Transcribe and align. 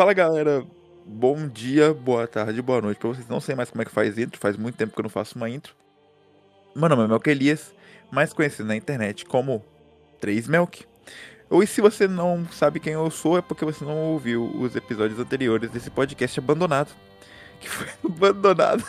Fala 0.00 0.14
galera, 0.14 0.64
bom 1.04 1.46
dia, 1.46 1.92
boa 1.92 2.26
tarde, 2.26 2.62
boa 2.62 2.80
noite 2.80 2.96
pra 2.96 3.10
vocês. 3.10 3.28
Não 3.28 3.38
sei 3.38 3.54
mais 3.54 3.68
como 3.68 3.82
é 3.82 3.84
que 3.84 3.90
faz 3.90 4.16
intro, 4.16 4.40
faz 4.40 4.56
muito 4.56 4.74
tempo 4.74 4.94
que 4.94 4.98
eu 4.98 5.02
não 5.02 5.10
faço 5.10 5.36
uma 5.36 5.50
intro. 5.50 5.74
Meu 6.74 6.88
nome 6.88 7.04
é 7.04 7.06
Melk 7.06 7.28
Elias, 7.28 7.74
mais 8.10 8.32
conhecido 8.32 8.66
na 8.66 8.74
internet 8.74 9.26
como 9.26 9.62
3Melk. 10.18 10.86
Ou 11.50 11.62
e 11.62 11.66
se 11.66 11.82
você 11.82 12.08
não 12.08 12.46
sabe 12.46 12.80
quem 12.80 12.94
eu 12.94 13.10
sou, 13.10 13.36
é 13.36 13.42
porque 13.42 13.62
você 13.62 13.84
não 13.84 14.12
ouviu 14.12 14.42
os 14.42 14.74
episódios 14.74 15.20
anteriores 15.20 15.70
desse 15.70 15.90
podcast 15.90 16.40
abandonado. 16.40 16.96
Que 17.60 17.68
foi 17.68 17.88
abandonado 18.02 18.82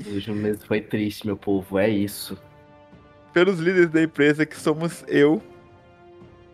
Hoje 0.00 0.30
o 0.30 0.34
mês 0.34 0.64
foi 0.64 0.80
triste, 0.80 1.26
meu 1.26 1.36
povo, 1.36 1.78
é 1.78 1.90
isso. 1.90 2.38
pelos 3.34 3.58
líderes 3.58 3.90
da 3.90 4.02
empresa, 4.02 4.46
que 4.46 4.56
somos 4.58 5.04
eu, 5.06 5.42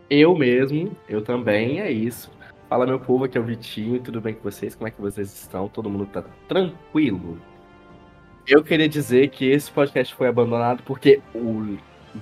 Eu 0.09 0.35
mesmo, 0.35 0.93
eu 1.07 1.21
também, 1.21 1.79
é 1.79 1.89
isso. 1.89 2.29
Fala, 2.71 2.87
meu 2.87 3.01
povo, 3.01 3.25
aqui 3.25 3.37
é 3.37 3.41
o 3.41 3.43
Vitinho, 3.43 4.01
tudo 4.01 4.21
bem 4.21 4.33
com 4.33 4.43
vocês? 4.43 4.75
Como 4.75 4.87
é 4.87 4.91
que 4.91 5.01
vocês 5.01 5.27
estão? 5.33 5.67
Todo 5.67 5.89
mundo 5.89 6.05
tá 6.05 6.23
tranquilo? 6.47 7.37
Eu 8.47 8.63
queria 8.63 8.87
dizer 8.87 9.27
que 9.29 9.43
esse 9.51 9.69
podcast 9.69 10.15
foi 10.15 10.29
abandonado 10.29 10.81
porque 10.83 11.21
o 11.35 11.77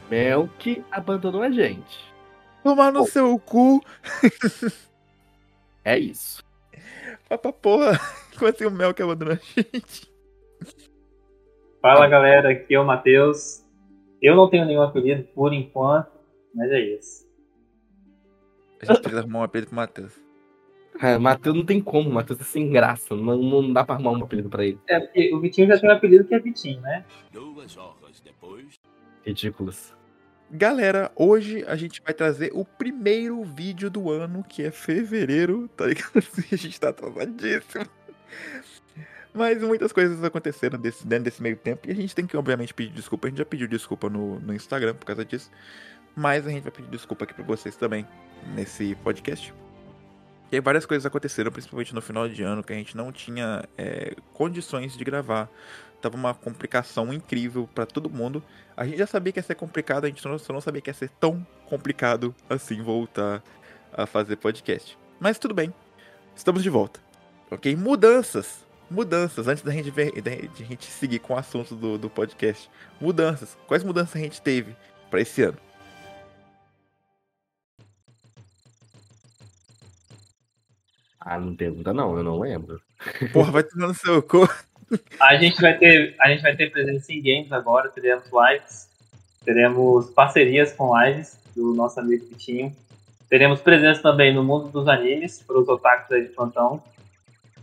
Melk 0.10 0.84
abandonou 0.90 1.44
a 1.44 1.52
gente. 1.52 2.10
tomar 2.64 2.92
no 2.92 3.02
Oh. 3.02 3.06
seu 3.06 3.38
cu. 3.38 3.80
É 5.86 6.00
isso. 6.00 6.44
Vai 7.30 7.38
pra 7.38 7.54
porra. 7.54 8.00
Como 8.38 8.50
assim 8.50 8.66
o 8.66 8.72
Mel 8.72 8.92
que 8.92 9.04
abandonou 9.04 9.36
a 9.36 9.38
gente? 9.38 10.12
Fala 11.80 12.08
galera, 12.08 12.50
aqui 12.54 12.74
é 12.74 12.80
o 12.80 12.86
Matheus. 12.86 13.64
Eu 14.20 14.36
não 14.36 14.50
tenho 14.50 14.66
nenhum 14.66 14.82
apelido 14.82 15.24
por 15.36 15.54
enquanto, 15.54 16.10
mas 16.56 16.72
é 16.72 16.80
isso. 16.80 17.30
A 18.82 18.86
gente 18.86 18.98
precisa 19.04 19.22
arrumar 19.22 19.40
um 19.42 19.44
apelido 19.44 19.68
pro 19.68 19.76
Matheus. 19.76 20.29
Matheus 21.20 21.56
não 21.56 21.66
tem 21.66 21.82
como, 21.82 22.10
Matheus 22.10 22.42
é 22.42 22.44
sem 22.44 22.70
graça. 22.70 23.16
Não, 23.16 23.38
não 23.38 23.72
dá 23.72 23.84
pra 23.86 23.96
arrumar 23.96 24.12
um 24.12 24.24
apelido 24.24 24.50
pra 24.50 24.66
ele. 24.66 24.80
É 24.88 25.00
porque 25.00 25.34
o 25.34 25.40
Vitinho 25.40 25.68
já 25.68 25.80
tem 25.80 25.90
um 25.90 25.94
apelido 25.94 26.26
que 26.26 26.36
é 26.36 26.40
Vitinho, 26.40 26.82
né? 26.82 27.06
Duas 27.32 27.78
horas 27.78 28.20
depois. 28.20 28.80
Ridículos. 29.26 29.94
Galera, 30.52 31.12
hoje 31.16 31.64
a 31.68 31.76
gente 31.76 32.02
vai 32.02 32.14
trazer 32.14 32.52
o 32.54 32.66
primeiro 32.66 33.44
vídeo 33.44 33.90
do 33.90 34.10
ano, 34.10 34.44
que 34.44 34.64
é 34.64 34.72
fevereiro, 34.72 35.68
tá 35.70 35.86
ligado? 35.86 36.12
A 36.52 36.56
gente 36.56 36.80
tá 36.80 36.90
atrasadíssimo. 36.90 37.86
Mas 39.32 39.62
muitas 39.62 39.92
coisas 39.92 40.24
aconteceram 40.24 40.80
desse, 40.80 41.06
dentro 41.06 41.26
desse 41.26 41.42
meio 41.42 41.56
tempo 41.56 41.88
e 41.88 41.92
a 41.92 41.96
gente 41.96 42.16
tem 42.16 42.26
que, 42.26 42.36
obviamente, 42.36 42.74
pedir 42.74 42.92
desculpa. 42.92 43.28
A 43.28 43.30
gente 43.30 43.38
já 43.38 43.46
pediu 43.46 43.68
desculpa 43.68 44.10
no, 44.10 44.40
no 44.40 44.54
Instagram 44.54 44.96
por 44.96 45.06
causa 45.06 45.24
disso. 45.24 45.52
Mas 46.16 46.48
a 46.48 46.50
gente 46.50 46.64
vai 46.64 46.72
pedir 46.72 46.90
desculpa 46.90 47.26
aqui 47.26 47.36
pra 47.36 47.44
vocês 47.44 47.76
também 47.76 48.08
nesse 48.56 48.96
podcast. 48.96 49.54
E 50.52 50.56
aí 50.56 50.62
várias 50.62 50.86
coisas 50.86 51.06
aconteceram, 51.06 51.52
principalmente 51.52 51.94
no 51.94 52.02
final 52.02 52.28
de 52.28 52.42
ano, 52.42 52.64
que 52.64 52.74
a 52.74 52.76
gente 52.76 52.98
não 52.98 53.12
tinha 53.12 53.64
é, 53.78 54.16
condições 54.34 54.98
de 54.98 55.04
gravar. 55.04 55.48
Tava 56.02 56.16
uma 56.16 56.34
complicação 56.34 57.14
incrível 57.14 57.70
pra 57.76 57.86
todo 57.86 58.10
mundo. 58.10 58.42
A 58.76 58.86
gente 58.86 58.98
já 58.98 59.06
sabia 59.06 59.34
que 59.34 59.40
ia 59.40 59.44
ser 59.44 59.56
complicado, 59.56 60.06
a 60.06 60.08
gente 60.08 60.22
só 60.22 60.30
não- 60.54 60.62
sabia 60.62 60.82
que 60.82 60.90
ia 60.90 60.94
ser 60.94 61.10
tão 61.20 61.46
complicado 61.66 62.34
assim 62.50 62.82
voltar 62.82 63.44
a 63.94 64.06
fazer 64.06 64.38
podcast. 64.38 64.98
Mas 65.20 65.38
tudo 65.38 65.54
bem, 65.54 65.74
estamos 66.36 66.64
de 66.64 66.70
volta. 66.70 67.00
Ok? 67.52 67.76
Mudanças. 67.76 68.66
Mudanças, 68.90 69.48
antes 69.48 69.62
da 69.62 69.72
gente, 69.72 69.92
ver, 69.92 70.20
da 70.22 70.32
gente- 70.32 70.86
seguir 70.86 71.20
com 71.20 71.34
o 71.34 71.38
assunto 71.38 71.76
do, 71.76 71.98
do 71.98 72.10
podcast. 72.10 72.72
Mudanças. 73.00 73.56
Quais 73.68 73.84
mudanças 73.84 74.16
a 74.16 74.20
gente 74.20 74.42
teve 74.42 74.76
pra 75.12 75.22
esse 75.22 75.44
ano? 75.44 75.58
Ah, 81.20 81.40
não 81.40 81.56
pergunta 81.56 81.94
não, 81.94 82.18
eu 82.18 82.24
não 82.24 82.40
lembro. 82.40 82.82
Porra, 83.34 83.52
vai 83.52 83.64
tomar 83.64 83.88
no 83.88 83.94
seu 83.94 84.22
cu. 84.24 84.48
A 85.20 85.36
gente 85.36 85.62
vai 85.62 85.78
ter, 85.78 86.16
a 86.20 86.30
gente 86.30 86.42
vai 86.42 86.56
ter 86.56 86.72
presença 86.72 87.14
em 87.14 87.22
games 87.22 87.52
agora, 87.52 87.90
teremos 87.90 88.26
lives, 88.26 88.90
teremos 89.44 90.10
parcerias 90.12 90.74
com 90.74 90.98
lives 91.00 91.40
do 91.56 91.74
nosso 91.76 92.00
amigo 92.00 92.26
Vitinho. 92.26 92.76
Teremos 93.30 93.62
presença 93.62 94.02
também 94.02 94.34
no 94.34 94.44
mundo 94.44 94.70
dos 94.70 94.88
animes, 94.88 95.44
para 95.44 95.60
os 95.60 95.68
otakus 95.68 96.12
aí 96.12 96.24
de 96.24 96.30
plantão. 96.30 96.82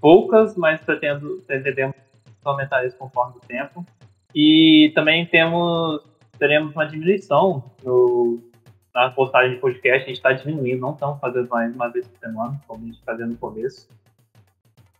Poucas, 0.00 0.54
mas 0.56 0.80
pretendo, 0.80 1.42
pretendemos 1.46 1.96
aumentar 2.44 2.86
isso 2.86 2.96
conforme 2.96 3.34
o 3.36 3.46
tempo. 3.46 3.84
E 4.32 4.92
também 4.94 5.26
temos, 5.26 6.02
teremos 6.38 6.72
uma 6.72 6.86
diminuição 6.86 7.64
no, 7.82 8.38
na 8.96 9.10
postagem 9.10 9.54
de 9.54 9.60
podcast. 9.60 10.04
A 10.04 10.06
gente 10.08 10.16
está 10.16 10.32
diminuindo, 10.32 10.80
não 10.80 10.94
estamos 10.94 11.20
fazendo 11.20 11.48
mais 11.48 11.74
uma 11.74 11.88
vez 11.88 12.08
por 12.08 12.18
semana, 12.18 12.60
como 12.66 12.82
a 12.82 12.86
gente 12.86 13.04
fazia 13.04 13.26
no 13.26 13.36
começo. 13.36 13.88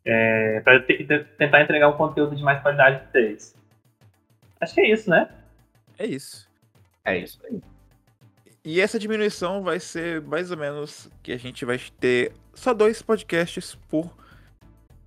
É, 0.05 0.61
para 0.61 0.81
tentar 0.81 1.63
entregar 1.63 1.89
um 1.89 1.97
conteúdo 1.97 2.37
de 2.37 2.43
mais 2.43 2.61
qualidade 2.63 2.99
para 2.99 3.11
vocês. 3.11 3.57
Acho 4.61 4.75
que 4.75 4.81
é 4.83 4.93
isso, 4.93 5.11
né? 5.11 5.29
É 5.99 6.07
isso. 6.07 6.49
É 7.05 7.19
isso 7.19 7.41
aí. 7.45 7.61
E 8.65 8.81
essa 8.81 8.99
diminuição 8.99 9.63
vai 9.63 9.81
ser 9.81 10.21
mais 10.21 10.51
ou 10.51 10.57
menos 10.57 11.11
que 11.23 11.33
a 11.33 11.39
gente 11.39 11.65
vai 11.65 11.81
ter 11.99 12.33
só 12.53 12.75
dois 12.75 13.01
podcasts 13.01 13.75
por 13.89 14.15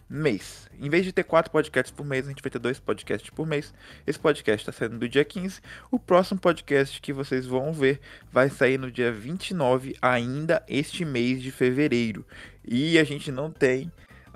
mês. 0.09 0.69
Em 0.79 0.89
vez 0.89 1.05
de 1.05 1.13
ter 1.13 1.23
quatro 1.23 1.51
podcasts 1.51 1.91
por 1.91 2.05
mês, 2.05 2.25
a 2.25 2.29
gente 2.29 2.41
vai 2.41 2.49
ter 2.49 2.59
dois 2.59 2.79
podcasts 2.79 3.29
por 3.29 3.45
mês. 3.45 3.73
Esse 4.07 4.19
podcast 4.19 4.67
está 4.67 4.71
saindo 4.71 4.97
do 4.97 5.07
dia 5.07 5.23
15. 5.23 5.61
O 5.91 5.99
próximo 5.99 6.39
podcast 6.39 6.99
que 6.99 7.13
vocês 7.13 7.45
vão 7.45 7.71
ver 7.71 7.99
vai 8.31 8.49
sair 8.49 8.79
no 8.79 8.91
dia 8.91 9.11
29, 9.11 9.95
ainda 10.01 10.63
este 10.67 11.05
mês 11.05 11.41
de 11.41 11.51
fevereiro. 11.51 12.25
E 12.65 12.97
a 12.97 13.03
gente 13.03 13.31
não 13.31 13.51
tem 13.51 13.91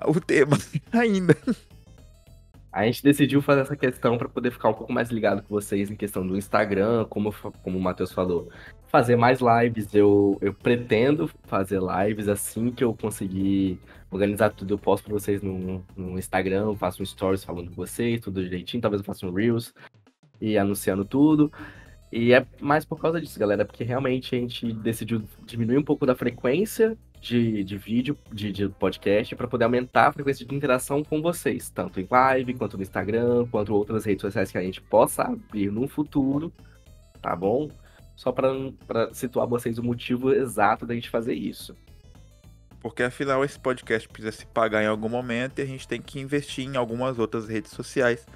o 0.06 0.20
tema 0.20 0.56
ainda. 0.92 1.36
A 2.74 2.84
gente 2.86 3.04
decidiu 3.04 3.40
fazer 3.40 3.60
essa 3.60 3.76
questão 3.76 4.18
para 4.18 4.28
poder 4.28 4.50
ficar 4.50 4.68
um 4.68 4.74
pouco 4.74 4.92
mais 4.92 5.08
ligado 5.08 5.42
com 5.42 5.54
vocês 5.54 5.90
em 5.90 5.94
questão 5.94 6.26
do 6.26 6.36
Instagram, 6.36 7.04
como, 7.04 7.32
como 7.62 7.78
o 7.78 7.80
Matheus 7.80 8.10
falou. 8.10 8.50
Fazer 8.94 9.16
mais 9.16 9.40
lives, 9.40 9.92
eu, 9.92 10.38
eu 10.40 10.54
pretendo 10.54 11.28
fazer 11.46 11.80
lives 11.80 12.28
assim 12.28 12.70
que 12.70 12.84
eu 12.84 12.94
conseguir 12.94 13.76
organizar 14.08 14.50
tudo. 14.50 14.74
Eu 14.74 14.78
posto 14.78 15.06
para 15.06 15.14
vocês 15.14 15.42
no, 15.42 15.84
no 15.96 16.16
Instagram, 16.16 16.76
faço 16.76 17.02
um 17.02 17.04
stories 17.04 17.42
falando 17.42 17.70
com 17.70 17.74
vocês, 17.74 18.20
tudo 18.20 18.40
direitinho. 18.40 18.80
Talvez 18.80 19.00
eu 19.00 19.04
faça 19.04 19.26
um 19.26 19.32
Reels 19.32 19.74
e 20.40 20.56
anunciando 20.56 21.04
tudo. 21.04 21.50
E 22.12 22.32
é 22.32 22.46
mais 22.60 22.84
por 22.84 23.00
causa 23.00 23.20
disso, 23.20 23.36
galera, 23.36 23.64
porque 23.64 23.82
realmente 23.82 24.36
a 24.36 24.38
gente 24.38 24.72
decidiu 24.72 25.24
diminuir 25.44 25.78
um 25.78 25.82
pouco 25.82 26.06
da 26.06 26.14
frequência 26.14 26.96
de, 27.20 27.64
de 27.64 27.76
vídeo, 27.76 28.16
de, 28.32 28.52
de 28.52 28.68
podcast, 28.68 29.34
para 29.34 29.48
poder 29.48 29.64
aumentar 29.64 30.06
a 30.06 30.12
frequência 30.12 30.46
de 30.46 30.54
interação 30.54 31.02
com 31.02 31.20
vocês, 31.20 31.68
tanto 31.68 32.00
em 32.00 32.06
live, 32.08 32.54
quanto 32.54 32.76
no 32.76 32.82
Instagram, 32.84 33.44
quanto 33.50 33.74
outras 33.74 34.04
redes 34.04 34.22
sociais 34.22 34.52
que 34.52 34.58
a 34.58 34.62
gente 34.62 34.80
possa 34.80 35.24
abrir 35.24 35.68
no 35.72 35.88
futuro, 35.88 36.52
tá 37.20 37.34
bom? 37.34 37.68
Só 38.14 38.32
para 38.32 39.12
situar 39.12 39.46
vocês 39.46 39.78
o 39.78 39.82
motivo 39.82 40.32
exato 40.32 40.86
da 40.86 40.94
gente 40.94 41.10
fazer 41.10 41.34
isso. 41.34 41.76
Porque 42.80 43.02
afinal 43.02 43.44
esse 43.44 43.58
podcast 43.58 44.06
precisa 44.08 44.30
se 44.30 44.46
pagar 44.46 44.82
em 44.82 44.86
algum 44.86 45.08
momento 45.08 45.58
e 45.58 45.62
a 45.62 45.66
gente 45.66 45.88
tem 45.88 46.02
que 46.02 46.20
investir 46.20 46.66
em 46.66 46.76
algumas 46.76 47.18
outras 47.18 47.48
redes 47.48 47.70
sociais 47.72 48.26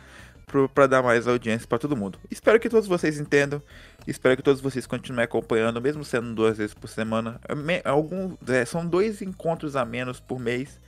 para 0.75 0.87
dar 0.87 1.03
mais 1.03 1.29
audiência 1.29 1.69
para 1.69 1.79
todo 1.79 1.95
mundo. 1.95 2.19
Espero 2.31 2.59
que 2.59 2.71
todos 2.71 2.89
vocês 2.89 3.21
entendam. 3.21 3.63
Espero 4.07 4.37
que 4.37 4.43
todos 4.43 4.63
vocês 4.63 4.87
continuem 4.87 5.25
acompanhando, 5.25 5.81
mesmo 5.81 6.03
sendo 6.03 6.35
duas 6.35 6.57
vezes 6.57 6.73
por 6.73 6.89
semana. 6.89 7.39
É 7.47 7.89
Algum, 7.89 8.35
é, 8.49 8.65
são 8.65 8.87
dois 8.87 9.21
encontros 9.21 9.77
a 9.77 9.85
menos 9.85 10.19
por 10.19 10.41
mês, 10.41 10.81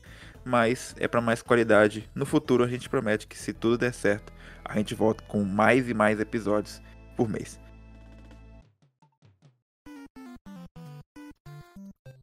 mas 0.42 0.94
é 0.98 1.06
para 1.06 1.20
mais 1.20 1.42
qualidade. 1.42 2.08
No 2.14 2.24
futuro 2.24 2.64
a 2.64 2.68
gente 2.68 2.88
promete 2.88 3.26
que 3.26 3.36
se 3.36 3.52
tudo 3.52 3.76
der 3.76 3.92
certo, 3.92 4.32
a 4.64 4.74
gente 4.78 4.94
volta 4.94 5.22
com 5.24 5.44
mais 5.44 5.88
e 5.88 5.92
mais 5.92 6.18
episódios 6.18 6.80
por 7.14 7.28
mês. 7.28 7.60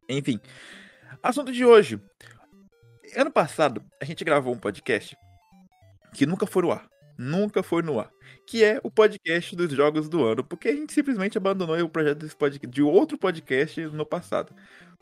Enfim, 0.09 0.39
assunto 1.21 1.51
de 1.51 1.65
hoje. 1.65 1.99
Ano 3.15 3.31
passado, 3.31 3.83
a 4.01 4.05
gente 4.05 4.23
gravou 4.23 4.53
um 4.53 4.59
podcast 4.59 5.17
que 6.13 6.25
nunca 6.25 6.45
foi 6.45 6.63
no 6.63 6.71
ar. 6.71 6.87
Nunca 7.17 7.63
foi 7.63 7.81
no 7.81 7.99
ar. 7.99 8.11
Que 8.45 8.63
é 8.63 8.79
o 8.83 8.91
podcast 8.91 9.55
dos 9.55 9.71
jogos 9.71 10.07
do 10.07 10.23
ano. 10.23 10.43
Porque 10.43 10.69
a 10.69 10.75
gente 10.75 10.93
simplesmente 10.93 11.37
abandonou 11.37 11.77
o 11.79 11.89
projeto 11.89 12.19
desse 12.19 12.35
podcast, 12.35 12.67
de 12.67 12.81
outro 12.81 13.17
podcast 13.17 13.81
no 13.87 14.05
passado. 14.05 14.53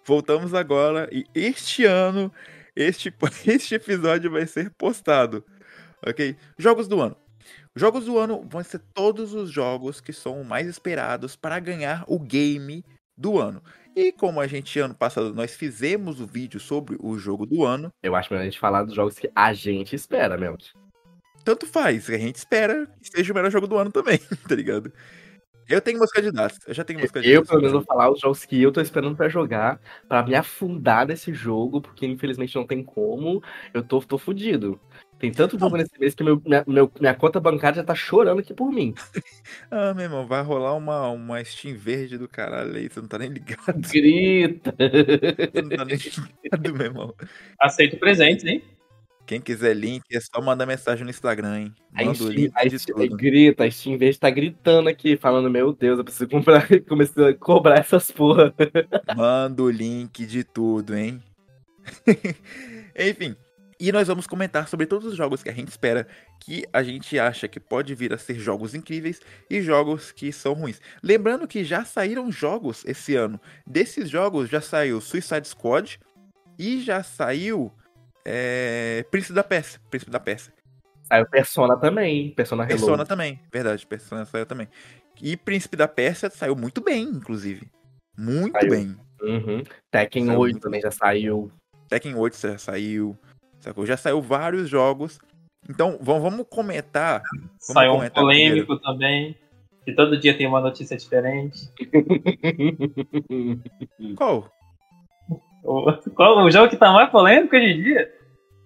Voltamos 0.05 0.53
agora 0.53 1.09
e 1.11 1.25
este 1.33 1.83
ano, 1.85 2.31
este, 2.75 3.13
este 3.45 3.75
episódio 3.75 4.31
vai 4.31 4.47
ser 4.47 4.71
postado. 4.71 5.43
Ok? 6.05 6.35
Jogos 6.57 6.87
do 6.87 7.01
ano. 7.01 7.15
Jogos 7.75 8.05
do 8.05 8.17
ano 8.17 8.45
vão 8.49 8.63
ser 8.63 8.79
todos 8.93 9.33
os 9.33 9.51
jogos 9.51 9.99
que 9.99 10.13
são 10.13 10.43
mais 10.43 10.67
esperados 10.67 11.35
para 11.35 11.59
ganhar 11.59 12.03
o 12.07 12.17
game 12.19 12.83
do 13.17 13.39
ano. 13.39 13.61
E 13.95 14.11
como 14.11 14.41
a 14.41 14.47
gente, 14.47 14.77
ano 14.79 14.93
passado, 14.93 15.33
nós 15.33 15.55
fizemos 15.55 16.19
o 16.19 16.27
vídeo 16.27 16.59
sobre 16.59 16.97
o 16.99 17.17
jogo 17.17 17.45
do 17.45 17.63
ano, 17.63 17.91
Eu 18.03 18.15
acho 18.15 18.31
melhor 18.31 18.41
a 18.43 18.45
gente 18.45 18.59
falar 18.59 18.83
dos 18.83 18.93
jogos 18.93 19.17
que 19.17 19.31
a 19.35 19.53
gente 19.53 19.95
espera, 19.95 20.37
Melt. 20.37 20.71
tanto 21.43 21.65
faz. 21.65 22.09
A 22.09 22.17
gente 22.17 22.35
espera 22.35 22.87
que 23.01 23.09
seja 23.09 23.31
o 23.31 23.35
melhor 23.35 23.51
jogo 23.51 23.67
do 23.67 23.77
ano 23.77 23.91
também, 23.91 24.19
tá 24.49 24.55
ligado? 24.55 24.91
Eu 25.67 25.81
tenho 25.81 25.97
meus 25.99 26.11
candidatos. 26.11 26.59
Eu 26.67 26.73
já 26.73 26.83
tenho 26.83 26.99
meus 26.99 27.11
Eu, 27.23 27.43
candidatos. 27.43 27.49
pelo 27.49 27.61
menos, 27.61 27.73
vou 27.73 27.83
falar 27.83 28.11
os 28.11 28.19
jogos 28.19 28.45
que 28.45 28.61
eu 28.61 28.71
tô 28.71 28.81
esperando 28.81 29.15
pra 29.15 29.29
jogar, 29.29 29.79
pra 30.07 30.23
me 30.23 30.35
afundar 30.35 31.07
nesse 31.07 31.33
jogo, 31.33 31.81
porque 31.81 32.05
infelizmente 32.05 32.55
não 32.55 32.67
tem 32.67 32.83
como. 32.83 33.41
Eu 33.73 33.83
tô, 33.83 33.99
tô 34.01 34.17
fudido. 34.17 34.79
Tem 35.17 35.31
tanto 35.31 35.57
jogo 35.57 35.77
nesse 35.77 35.97
mês 35.99 36.13
que 36.13 36.23
meu, 36.23 36.41
minha, 36.45 36.63
meu- 36.67 36.91
minha 36.99 37.13
conta 37.15 37.39
bancária 37.39 37.77
já 37.77 37.83
tá 37.83 37.95
chorando 37.95 38.39
aqui 38.39 38.53
por 38.53 38.71
mim. 38.71 38.93
Ah, 39.69 39.93
meu 39.93 40.03
irmão, 40.05 40.25
vai 40.25 40.41
rolar 40.41 40.73
uma, 40.73 41.07
uma 41.09 41.43
Steam 41.43 41.77
verde 41.77 42.17
do 42.17 42.27
caralho 42.27 42.75
aí. 42.75 42.89
Você 42.89 42.99
não 42.99 43.07
tá 43.07 43.17
nem 43.19 43.29
ligado. 43.29 43.79
Grita! 43.91 44.73
Você 44.77 45.61
não 45.61 45.69
tá 45.69 45.85
nem 45.85 45.95
ligado, 45.97 46.73
meu 46.75 46.85
irmão. 46.85 47.15
Aceito 47.59 47.97
presentes, 47.97 48.43
hein? 48.45 48.63
Quem 49.27 49.39
quiser 49.41 49.75
link, 49.75 50.03
é 50.11 50.19
só 50.19 50.41
mandar 50.41 50.65
mensagem 50.65 51.03
no 51.03 51.09
Instagram, 51.09 51.59
hein? 51.59 51.73
A 51.95 51.99
Manda 52.05 52.11
o 52.11 52.15
Steam, 52.15 52.31
link 52.31 52.51
a 52.55 52.63
de 52.67 52.79
Steam- 52.79 52.97
tudo. 52.97 53.17
grita, 53.17 53.63
a 53.63 53.71
Steam 53.71 53.97
Verde 53.97 54.19
tá 54.19 54.29
gritando 54.29 54.89
aqui, 54.89 55.15
falando, 55.17 55.49
meu 55.49 55.71
Deus, 55.73 55.97
eu 55.99 56.03
preciso 56.03 56.27
comprar, 56.29 56.67
comecei 56.87 57.29
a 57.29 57.33
cobrar 57.33 57.79
essas 57.79 58.11
porra. 58.11 58.53
Manda 59.15 59.63
o 59.63 59.69
link 59.69 60.25
de 60.25 60.43
tudo, 60.43 60.95
hein? 60.95 61.21
Enfim. 62.97 63.35
E 63.79 63.91
nós 63.91 64.07
vamos 64.07 64.25
comentar 64.25 64.67
sobre 64.67 64.85
todos 64.85 65.11
os 65.11 65.17
jogos 65.17 65.43
que 65.43 65.49
a 65.49 65.53
gente 65.53 65.67
espera, 65.67 66.07
que 66.39 66.65
a 66.71 66.81
gente 66.81 67.19
acha 67.19 67.47
que 67.47 67.59
pode 67.59 67.93
vir 67.93 68.13
a 68.13 68.17
ser 68.17 68.35
jogos 68.35 68.73
incríveis 68.73 69.19
e 69.49 69.61
jogos 69.61 70.11
que 70.11 70.31
são 70.31 70.53
ruins. 70.53 70.81
Lembrando 71.03 71.47
que 71.47 71.63
já 71.63 71.83
saíram 71.83 72.31
jogos 72.31 72.85
esse 72.85 73.15
ano. 73.15 73.39
Desses 73.67 74.09
jogos 74.09 74.49
já 74.49 74.61
saiu 74.61 75.01
Suicide 75.01 75.47
Squad 75.47 75.99
e 76.57 76.81
já 76.81 77.03
saiu 77.03 77.71
é, 78.25 79.05
Príncipe 79.11 79.33
da 79.33 79.43
Pérsia. 79.43 79.79
Príncipe 79.89 80.11
da 80.11 80.19
Pérsia. 80.19 80.53
Saiu 81.03 81.25
Persona 81.29 81.77
também, 81.77 82.31
Persona 82.31 82.63
Reload. 82.63 82.81
Persona 82.81 83.05
também, 83.05 83.39
verdade, 83.51 83.85
Persona 83.85 84.25
saiu 84.25 84.45
também. 84.45 84.67
E 85.21 85.37
Príncipe 85.37 85.77
da 85.77 85.87
Pérsia 85.87 86.29
saiu 86.29 86.55
muito 86.55 86.81
bem, 86.81 87.03
inclusive. 87.03 87.69
Muito 88.17 88.53
Saiu. 88.53 88.69
bem. 88.69 88.97
Uhum. 89.21 89.63
Tekken 89.91 90.25
Saiu 90.27 90.39
8 90.39 90.51
muito 90.53 90.63
também 90.63 90.81
já 90.81 90.91
saiu. 90.91 91.51
Tekken 91.89 92.15
8 92.15 92.37
já 92.37 92.57
saiu. 92.57 93.17
Sacou? 93.65 93.85
Já 93.85 93.97
saiu 93.97 94.21
vários 94.21 94.69
jogos. 94.69 95.17
Então, 95.67 95.97
vamos, 95.99 96.21
vamos 96.21 96.45
comentar. 96.47 97.23
Saiu 97.57 97.93
um 97.93 97.95
comentar 97.95 98.21
polêmico 98.23 98.77
também. 98.79 99.35
Que 99.83 99.91
todo 99.93 100.17
dia 100.19 100.37
tem 100.37 100.45
uma 100.45 100.61
notícia 100.61 100.95
diferente. 100.95 101.57
Qual? 104.15 104.51
O, 105.63 105.91
qual 106.15 106.37
o 106.45 106.51
jogo 106.51 106.69
que 106.69 106.77
tá 106.77 106.93
mais 106.93 107.09
polêmico 107.09 107.55
hoje 107.55 107.65
em 107.65 107.81
dia? 107.83 108.13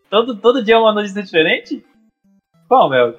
Todo, 0.09 0.35
todo 0.35 0.61
dia 0.63 0.75
é 0.75 0.77
uma 0.77 0.91
notícia 0.91 1.23
diferente? 1.23 1.85
Qual, 2.67 2.89
Mel? 2.89 3.15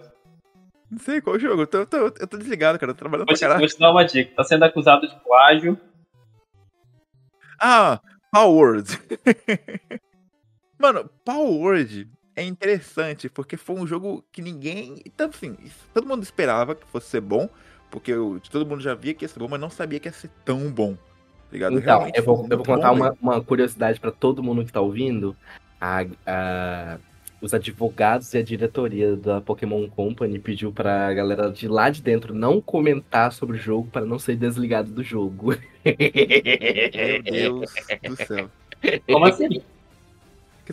Não 0.90 0.98
sei 0.98 1.20
qual 1.22 1.38
jogo. 1.38 1.62
Eu 1.62 1.66
tô, 1.66 1.78
eu 1.78 1.86
tô- 1.86 1.96
eu 1.98 2.26
tô 2.26 2.36
desligado, 2.36 2.78
cara. 2.78 2.92
Eu 2.92 2.94
tô 2.94 2.98
trabalhando 2.98 3.26
Vou 3.26 3.28
pra 3.28 3.36
te, 3.36 3.40
caralho. 3.40 3.60
vou 3.60 3.68
te 3.68 3.78
dar 3.78 3.90
uma 3.90 4.04
dica. 4.04 4.34
Tá 4.36 4.44
sendo 4.44 4.64
acusado 4.64 5.08
de 5.08 5.18
plágio. 5.20 5.78
Ah, 7.58 7.98
Power. 8.30 8.82
Mano, 10.80 11.10
Power 11.24 11.52
Word 11.60 12.08
é 12.34 12.42
interessante 12.42 13.28
porque 13.28 13.56
foi 13.56 13.76
um 13.76 13.86
jogo 13.86 14.24
que 14.32 14.40
ninguém. 14.40 14.96
Então, 15.04 15.28
assim, 15.28 15.54
todo 15.92 16.06
mundo 16.08 16.22
esperava 16.22 16.74
que 16.74 16.86
fosse 16.86 17.08
ser 17.08 17.20
bom. 17.20 17.48
Porque 17.90 18.12
eu- 18.12 18.40
todo 18.50 18.64
mundo 18.64 18.80
já 18.80 18.94
via 18.94 19.12
que 19.12 19.24
ia 19.24 19.28
ser 19.28 19.38
bom, 19.40 19.48
mas 19.48 19.60
não 19.60 19.68
sabia 19.68 19.98
que 20.00 20.08
ia 20.08 20.12
ser 20.12 20.30
tão 20.44 20.70
bom. 20.70 20.94
Tá 20.94 21.00
ligado? 21.52 21.72
Então, 21.76 21.82
Realmente 21.98 22.16
eu 22.18 22.24
vou, 22.24 22.46
eu 22.48 22.56
vou 22.56 22.64
contar 22.64 22.92
uma, 22.92 23.16
uma 23.20 23.42
curiosidade 23.42 23.98
pra 24.00 24.10
todo 24.12 24.42
mundo 24.42 24.64
que 24.64 24.72
tá 24.72 24.80
ouvindo. 24.80 25.36
A- 25.80 26.06
a- 26.26 26.98
os 27.42 27.52
advogados 27.52 28.32
e 28.34 28.38
a 28.38 28.42
diretoria 28.42 29.16
da 29.16 29.40
Pokémon 29.40 29.88
Company 29.88 30.38
pediu 30.38 30.70
pra 30.72 31.12
galera 31.12 31.50
de 31.50 31.66
lá 31.66 31.90
de 31.90 32.00
dentro 32.02 32.32
não 32.34 32.60
comentar 32.60 33.32
sobre 33.32 33.56
o 33.56 33.60
jogo 33.60 33.88
para 33.90 34.04
não 34.06 34.18
ser 34.18 34.36
desligado 34.36 34.90
do 34.92 35.02
jogo. 35.02 35.54
Meu 35.84 37.22
Deus 37.22 37.70
do 38.06 38.16
céu. 38.26 38.50
Como 39.10 39.24
assim? 39.26 39.62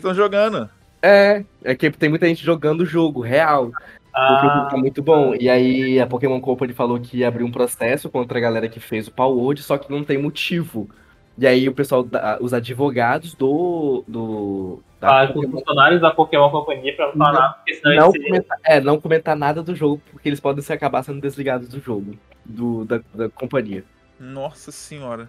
Que 0.00 0.06
estão 0.06 0.14
jogando. 0.14 0.70
É, 1.02 1.44
é 1.64 1.74
que 1.74 1.90
tem 1.90 2.08
muita 2.08 2.26
gente 2.26 2.44
jogando 2.44 2.82
o 2.82 2.86
jogo 2.86 3.20
real. 3.20 3.64
O 3.66 3.70
jogo 3.70 3.76
Ah, 4.14 4.68
tá 4.70 4.76
muito 4.76 5.02
bom. 5.02 5.34
E 5.34 5.48
aí 5.48 6.00
a 6.00 6.06
Pokémon 6.06 6.40
Company 6.40 6.72
falou 6.72 7.00
que 7.00 7.18
ia 7.18 7.28
abrir 7.28 7.42
um 7.44 7.50
processo 7.50 8.08
contra 8.08 8.38
a 8.38 8.40
galera 8.40 8.68
que 8.68 8.78
fez 8.80 9.08
o 9.08 9.12
Power 9.12 9.60
só 9.60 9.76
que 9.76 9.90
não 9.90 10.04
tem 10.04 10.18
motivo. 10.18 10.88
E 11.36 11.46
aí 11.46 11.68
o 11.68 11.72
pessoal, 11.74 12.02
da- 12.04 12.38
os 12.40 12.52
advogados 12.54 13.34
do. 13.34 14.04
do 14.08 14.80
da 15.00 15.08
fala 15.08 15.32
com 15.32 15.38
os 15.40 15.50
funcionários 15.50 16.00
da 16.00 16.10
Pokémon 16.12 16.50
Companhia 16.50 16.94
pra 16.96 17.06
não 17.06 17.12
falar 17.12 17.32
Não- 17.32 17.40
nada, 17.40 17.54
porque 17.54 17.74
senão 17.74 17.94
não, 17.96 18.08
eles 18.14 18.26
comentar, 18.26 18.58
é, 18.64 18.80
não 18.80 19.00
comentar 19.00 19.36
nada 19.36 19.62
do 19.62 19.74
jogo, 19.76 20.02
porque 20.10 20.28
eles 20.28 20.40
podem 20.40 20.62
se 20.62 20.72
acabar 20.72 21.04
sendo 21.04 21.20
desligados 21.20 21.68
do 21.68 21.80
jogo, 21.80 22.14
do, 22.44 22.84
da, 22.84 23.00
da 23.14 23.28
companhia. 23.28 23.84
Nossa 24.18 24.72
senhora. 24.72 25.28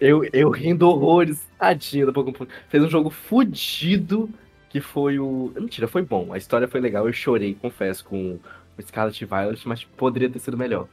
Eu, 0.00 0.24
eu 0.32 0.50
rindo 0.50 0.88
horrores, 0.88 1.46
tadinho 1.58 2.06
da 2.06 2.12
Pokémon. 2.12 2.46
Fez 2.68 2.82
um 2.82 2.88
jogo 2.88 3.10
fudido 3.10 4.28
que 4.68 4.80
foi 4.80 5.18
o. 5.18 5.52
Mentira, 5.54 5.88
foi 5.88 6.02
bom. 6.02 6.32
A 6.32 6.38
história 6.38 6.68
foi 6.68 6.80
legal, 6.80 7.06
eu 7.06 7.12
chorei, 7.12 7.54
confesso, 7.54 8.04
com 8.04 8.38
o 8.78 8.82
Scarlet 8.82 9.24
Violet, 9.24 9.68
mas 9.68 9.84
poderia 9.84 10.30
ter 10.30 10.38
sido 10.38 10.56
melhor. 10.56 10.86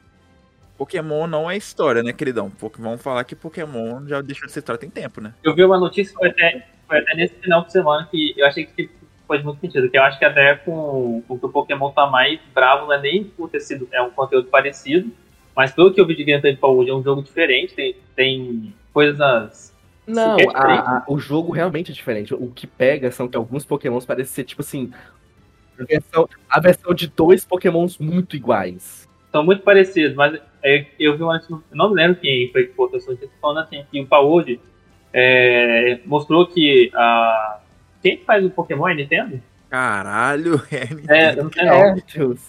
Pokémon 0.77 1.25
não 1.25 1.49
é 1.49 1.57
história, 1.57 2.03
né, 2.03 2.13
queridão? 2.13 2.51
Vamos 2.77 3.01
falar 3.01 3.23
que 3.23 3.35
Pokémon 3.35 4.05
já 4.07 4.21
deixou 4.21 4.45
de 4.45 4.53
ser 4.53 4.59
história 4.59 4.79
tem 4.79 4.89
tempo, 4.89 5.19
né? 5.19 5.33
Eu 5.43 5.55
vi 5.55 5.63
uma 5.63 5.79
notícia 5.79 6.13
que 6.13 6.19
foi 6.19 6.29
até, 6.29 6.67
foi 6.87 6.99
até 6.99 7.15
nesse 7.15 7.33
final 7.35 7.63
de 7.63 7.71
semana 7.71 8.07
que 8.11 8.35
eu 8.37 8.45
achei 8.45 8.65
que 8.65 8.89
faz 9.27 9.43
muito 9.43 9.59
sentido. 9.59 9.89
Que 9.89 9.97
eu 9.97 10.03
acho 10.03 10.19
que 10.19 10.25
até 10.25 10.55
com, 10.55 11.23
com 11.27 11.39
que 11.39 11.45
o 11.45 11.49
Pokémon 11.49 11.91
tá 11.91 12.07
mais 12.07 12.39
bravo, 12.53 12.85
não 12.85 12.93
é 12.93 13.01
nem 13.01 13.23
por 13.23 13.49
ter 13.49 13.59
sido 13.59 13.87
é 13.91 14.01
um 14.01 14.11
conteúdo 14.11 14.49
parecido, 14.49 15.11
mas 15.57 15.71
pelo 15.73 15.91
que 15.91 15.99
eu 15.99 16.05
vi 16.05 16.15
de 16.15 16.23
gameplay 16.23 16.53
de 16.53 16.59
Power 16.59 16.87
é 16.87 16.93
um 16.93 17.01
jogo 17.03 17.23
diferente, 17.23 17.73
tem, 17.73 17.95
tem 18.15 18.73
coisas. 18.93 19.73
Não, 20.05 20.37
É 20.39 20.45
a- 20.53 20.97
a- 20.99 21.05
o 21.07 21.17
jogo 21.17 21.51
realmente 21.51 21.91
é 21.91 21.93
diferente. 21.95 22.33
O 22.33 22.51
que 22.51 22.67
pega 22.67 23.11
são 23.11 23.27
que 23.27 23.35
alguns 23.35 23.65
Pokémons 23.65 24.05
parecem 24.05 24.33
ser, 24.35 24.43
tipo 24.43 24.61
assim. 24.61 24.91
A 25.79 25.83
versão, 25.83 26.29
a 26.47 26.59
versão 26.59 26.93
de 26.93 27.07
dois 27.07 27.43
Pokémons 27.43 27.97
muito 27.97 28.35
iguais. 28.35 29.07
São 29.31 29.43
muito 29.43 29.63
parecidos, 29.63 30.15
mas 30.15 30.39
é, 30.63 30.85
eu 30.99 31.17
vi 31.17 31.23
uma 31.23 31.41
eu 31.49 31.61
não 31.71 31.89
me 31.89 31.95
lembro 31.95 32.21
quem 32.21 32.49
foi 32.51 32.67
que 32.67 32.73
postou 32.73 32.99
essa 32.99 33.09
notícia 33.11 33.29
falando 33.41 33.57
assim, 33.59 33.83
que 33.91 33.99
o 33.99 34.05
Power 34.07 34.59
é, 35.11 35.99
mostrou 36.05 36.45
que 36.47 36.91
a. 36.93 37.59
Quem 38.01 38.17
que 38.17 38.25
faz 38.25 38.45
o 38.45 38.49
Pokémon 38.51 38.87
é 38.87 38.91
a 38.91 38.95
Nintendo? 38.95 39.41
Caralho, 39.69 40.61
é. 40.71 41.27
É, 41.29 41.31
eu 41.39 41.43
não 41.43 41.51
sei 41.51 41.65
não. 41.65 41.73
É, 41.73 41.95
Deus. 42.15 42.39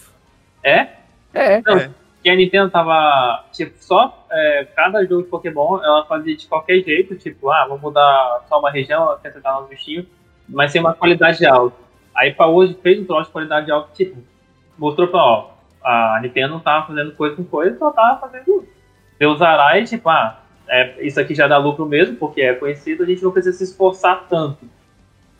É? 0.63 0.87
É. 1.33 1.61
Não, 1.65 1.77
É. 1.77 1.89
que 2.21 2.29
a 2.29 2.35
Nintendo 2.35 2.69
tava, 2.69 3.45
tipo, 3.51 3.73
só 3.79 4.25
é, 4.29 4.67
cada 4.75 5.05
jogo 5.05 5.23
de 5.23 5.29
Pokémon 5.29 5.81
ela 5.81 6.05
fazia 6.05 6.35
de 6.35 6.47
qualquer 6.47 6.81
jeito, 6.81 7.15
tipo, 7.15 7.49
ah, 7.49 7.65
vamos 7.67 7.81
mudar 7.81 8.45
só 8.47 8.59
uma 8.59 8.71
região, 8.71 9.09
acrescentar 9.09 9.53
novos 9.53 9.69
bichinhos, 9.69 10.05
mas 10.47 10.71
sem 10.71 10.81
uma 10.81 10.93
qualidade 10.93 11.45
alta. 11.45 11.77
Aí 12.15 12.33
pra 12.33 12.47
hoje 12.47 12.77
fez 12.81 12.99
um 12.99 13.05
troço 13.05 13.27
de 13.27 13.31
qualidade 13.31 13.71
alta, 13.71 13.89
tipo, 13.93 14.21
mostrou 14.77 15.07
pra, 15.07 15.19
ó, 15.19 15.51
a 15.83 16.19
Nintendo 16.21 16.53
não 16.53 16.59
tava 16.59 16.87
fazendo 16.87 17.13
coisa 17.13 17.35
com 17.35 17.43
coisa, 17.43 17.77
só 17.77 17.91
tava 17.91 18.19
fazendo 18.19 18.67
Deus 19.17 19.41
Arai, 19.41 19.85
tipo, 19.85 20.09
ah, 20.09 20.41
é, 20.67 21.05
isso 21.05 21.19
aqui 21.19 21.33
já 21.33 21.47
dá 21.47 21.57
lucro 21.57 21.85
mesmo, 21.85 22.17
porque 22.17 22.41
é 22.41 22.53
conhecido, 22.53 23.03
a 23.03 23.05
gente 23.05 23.23
não 23.23 23.31
precisa 23.31 23.57
se 23.57 23.63
esforçar 23.63 24.27
tanto. 24.29 24.65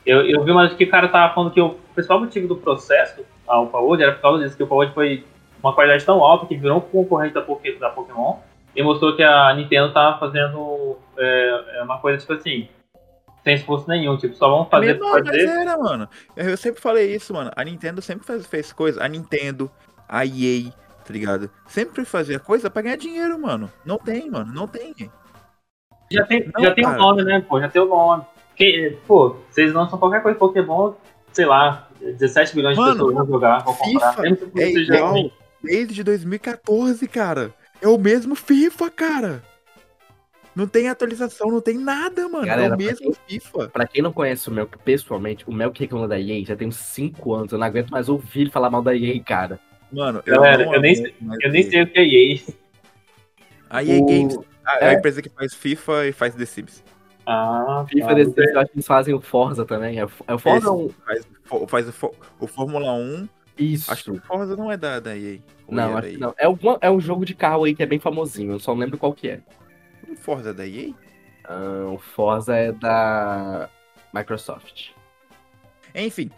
Eu, 0.04 0.22
eu 0.22 0.42
vi 0.42 0.50
uma 0.50 0.62
vez 0.62 0.74
que 0.74 0.84
o 0.84 0.90
cara 0.90 1.08
tava 1.08 1.34
falando 1.34 1.52
que 1.52 1.60
o 1.60 1.76
principal 1.94 2.20
motivo 2.20 2.48
do 2.48 2.56
processo 2.56 3.22
ao 3.46 3.66
Power 3.66 4.00
era 4.00 4.12
por 4.12 4.22
causa 4.22 4.42
disso, 4.42 4.56
que 4.56 4.62
o 4.62 4.66
Power 4.66 4.92
foi 4.92 5.24
uma 5.62 5.74
qualidade 5.74 6.04
tão 6.04 6.22
alta 6.22 6.46
que 6.46 6.56
virou 6.56 6.78
um 6.78 6.80
concorrente 6.80 7.34
da, 7.34 7.42
Poké, 7.42 7.72
da 7.72 7.90
Pokémon 7.90 8.36
e 8.74 8.82
mostrou 8.82 9.16
que 9.16 9.22
a 9.22 9.52
Nintendo 9.54 9.92
tava 9.92 10.18
fazendo 10.18 10.96
é, 11.18 11.78
é 11.78 11.82
uma 11.82 11.98
coisa 11.98 12.18
tipo 12.18 12.32
assim, 12.32 12.68
sem 13.42 13.54
esforço 13.54 13.88
nenhum, 13.88 14.16
tipo, 14.16 14.34
só 14.36 14.48
vamos 14.50 14.68
fazer 14.68 14.98
Não, 14.98 15.10
por 15.10 15.24
fazer. 15.24 15.48
era, 15.48 15.76
mano. 15.76 16.08
Eu 16.36 16.56
sempre 16.56 16.80
falei 16.80 17.14
isso, 17.14 17.32
mano. 17.32 17.50
A 17.56 17.64
Nintendo 17.64 18.02
sempre 18.02 18.26
faz, 18.26 18.46
fez 18.46 18.72
coisa. 18.72 19.02
A 19.02 19.08
Nintendo, 19.08 19.70
a 20.08 20.24
EA, 20.26 20.70
tá 21.04 21.12
ligado? 21.12 21.50
Sempre 21.66 22.04
fazia 22.04 22.38
coisa 22.38 22.70
pra 22.70 22.82
ganhar 22.82 22.96
dinheiro, 22.96 23.38
mano. 23.40 23.70
Não 23.84 23.98
tem, 23.98 24.30
mano. 24.30 24.52
Não 24.52 24.66
tem. 24.68 24.94
Já 26.10 26.24
tem, 26.26 26.50
Não, 26.54 26.62
já 26.62 26.74
tem 26.74 26.86
o 26.86 26.92
nome, 26.92 27.24
né, 27.24 27.44
pô, 27.48 27.60
já 27.60 27.68
tem 27.68 27.80
o 27.80 27.86
nome. 27.86 28.24
Que, 28.56 28.98
pô, 29.06 29.36
vocês 29.48 29.72
lançam 29.72 29.98
qualquer 29.98 30.22
coisa 30.22 30.34
de 30.34 30.40
Pokémon, 30.40 30.92
sei 31.32 31.46
lá, 31.46 31.88
17 32.00 32.56
milhões 32.56 32.74
de 32.74 32.80
Mano, 32.80 32.92
pessoas 32.92 33.14
vão 33.14 33.26
jogar, 33.26 33.58
vão 33.64 33.74
comprar. 33.74 34.12
FIFA 34.14 34.26
É 34.56 34.70
igual. 34.70 35.14
Desde 35.62 36.02
2014, 36.02 37.06
cara. 37.08 37.52
É 37.80 37.88
o 37.88 37.98
mesmo 37.98 38.34
FIFA, 38.34 38.90
cara. 38.90 39.42
Não 40.54 40.66
tem 40.66 40.88
atualização, 40.88 41.48
não 41.50 41.60
tem 41.60 41.78
nada, 41.78 42.28
mano. 42.28 42.44
é 42.44 42.48
Galera, 42.48 42.74
o 42.74 42.76
pra 42.76 42.86
mesmo 42.86 43.16
FIFA. 43.28 43.68
Pra 43.68 43.86
quem 43.86 44.02
não 44.02 44.12
conhece 44.12 44.48
o 44.48 44.52
Melk 44.52 44.76
pessoalmente, 44.78 45.44
o 45.48 45.52
Melk 45.52 45.78
reclama 45.80 46.08
da 46.08 46.18
EA 46.20 46.44
já 46.44 46.56
tem 46.56 46.68
uns 46.68 46.76
5 46.76 47.32
anos. 47.34 47.52
Eu 47.52 47.58
não 47.58 47.66
aguento 47.66 47.90
mais 47.90 48.08
ouvir 48.08 48.42
ele 48.42 48.50
falar 48.50 48.68
mal 48.68 48.82
da 48.82 48.94
EA, 48.94 49.22
cara. 49.22 49.60
Mano, 49.92 50.22
Galera, 50.26 50.64
não 50.66 50.74
eu 50.74 50.80
nem 50.80 51.14
mais 51.20 51.38
Eu 51.42 51.50
nem 51.50 51.62
sei 51.62 51.82
o 51.82 51.86
que 51.86 51.98
é 51.98 52.04
EA. 52.04 52.40
A 53.70 53.84
EA 53.84 54.00
O- 54.02 54.06
Games 54.06 54.36
a, 54.64 54.84
a 54.84 54.92
é. 54.92 54.94
empresa 54.94 55.22
que 55.22 55.28
faz 55.30 55.54
FIFA 55.54 56.06
e 56.06 56.12
faz 56.12 56.34
The 56.34 56.44
Sims. 56.44 56.84
Ah, 57.26 57.84
FIFA 57.88 58.06
tá. 58.08 58.14
desse, 58.14 58.30
eu 58.36 58.60
acho 58.60 58.70
que 58.70 58.76
eles 58.76 58.86
fazem 58.86 59.14
o 59.14 59.20
Forza 59.20 59.64
também. 59.64 59.98
É 59.98 60.04
o- 60.04 60.10
é 60.26 60.36
Forza 60.38 60.58
Esse. 60.58 60.68
um. 60.68 60.88
Faz, 61.06 61.28
faz 61.68 61.88
o, 61.88 62.14
o 62.40 62.46
Fórmula 62.48 62.92
1 62.92 63.28
Isso. 63.60 63.92
Acho 63.92 64.04
que 64.04 64.10
o 64.12 64.20
Forza 64.22 64.56
não 64.56 64.72
é 64.72 64.76
da, 64.76 64.98
da 64.98 65.16
EA. 65.16 65.38
Não, 65.68 65.96
é 65.96 65.98
acho 65.98 66.08
que 66.08 66.16
não. 66.16 66.34
É, 66.38 66.48
uma, 66.48 66.78
é 66.80 66.90
um 66.90 67.00
jogo 67.00 67.24
de 67.24 67.34
carro 67.34 67.64
aí 67.64 67.74
que 67.74 67.82
é 67.82 67.86
bem 67.86 67.98
famosinho, 67.98 68.52
eu 68.52 68.58
só 68.58 68.72
não 68.72 68.80
lembro 68.80 68.96
qual 68.96 69.12
que 69.12 69.28
é. 69.28 69.40
O 70.08 70.16
Forza 70.16 70.50
é 70.50 70.52
da 70.54 70.66
EA? 70.66 70.94
Ah, 71.44 71.90
o 71.92 71.98
Forza 71.98 72.56
é 72.56 72.72
da 72.72 73.68
Microsoft. 74.14 74.90
Enfim, 75.94 76.30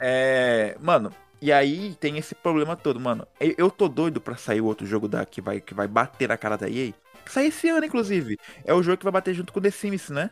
é... 0.00 0.76
Mano, 0.80 1.12
e 1.40 1.52
aí 1.52 1.94
tem 1.96 2.16
esse 2.16 2.34
problema 2.34 2.76
todo, 2.76 2.98
mano. 2.98 3.26
Eu, 3.38 3.70
tô 3.70 3.88
doido 3.88 4.20
pra 4.20 4.36
sair 4.36 4.60
o 4.60 4.66
outro 4.66 4.86
jogo 4.86 5.08
da, 5.08 5.26
que, 5.26 5.40
vai, 5.40 5.60
que 5.60 5.74
vai 5.74 5.86
bater 5.86 6.28
na 6.28 6.36
cara 6.36 6.56
da 6.56 6.70
EA. 6.70 6.92
Sai 7.26 7.46
esse 7.46 7.68
ano, 7.68 7.84
inclusive. 7.84 8.38
É 8.64 8.72
o 8.72 8.82
jogo 8.82 8.98
que 8.98 9.04
vai 9.04 9.12
bater 9.12 9.34
junto 9.34 9.52
com 9.52 9.60
The 9.60 9.70
Sims, 9.70 10.08
né? 10.08 10.30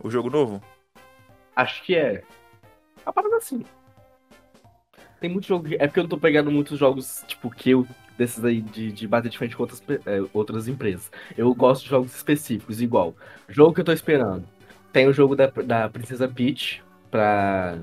O 0.00 0.10
jogo 0.10 0.30
novo. 0.30 0.62
Acho 1.54 1.82
que 1.82 1.94
é. 1.94 2.22
A 3.04 3.12
parada 3.12 3.36
assim. 3.36 3.64
Tem 5.24 5.32
muito 5.32 5.46
jogo. 5.46 5.66
de- 5.66 5.76
É 5.76 5.86
porque 5.86 6.00
eu 6.00 6.04
não 6.04 6.08
tô 6.10 6.18
pegando 6.18 6.50
muitos 6.50 6.78
jogos, 6.78 7.24
tipo, 7.26 7.48
que 7.50 7.70
eu. 7.70 7.86
Desses 8.18 8.44
aí 8.44 8.60
de, 8.60 8.92
de 8.92 9.08
bater 9.08 9.30
de 9.30 9.38
frente 9.38 9.56
com 9.56 9.62
outras, 9.62 9.82
é, 10.04 10.22
outras 10.34 10.68
empresas. 10.68 11.10
Eu 11.34 11.52
gosto 11.54 11.84
de 11.84 11.88
jogos 11.88 12.14
específicos, 12.14 12.82
igual. 12.82 13.14
Jogo 13.48 13.72
que 13.72 13.80
eu 13.80 13.84
tô 13.86 13.90
esperando. 13.92 14.44
Tem 14.92 15.08
o 15.08 15.14
jogo 15.14 15.34
da, 15.34 15.46
da 15.46 15.88
Princesa 15.88 16.28
Peach 16.28 16.82
pra, 17.10 17.78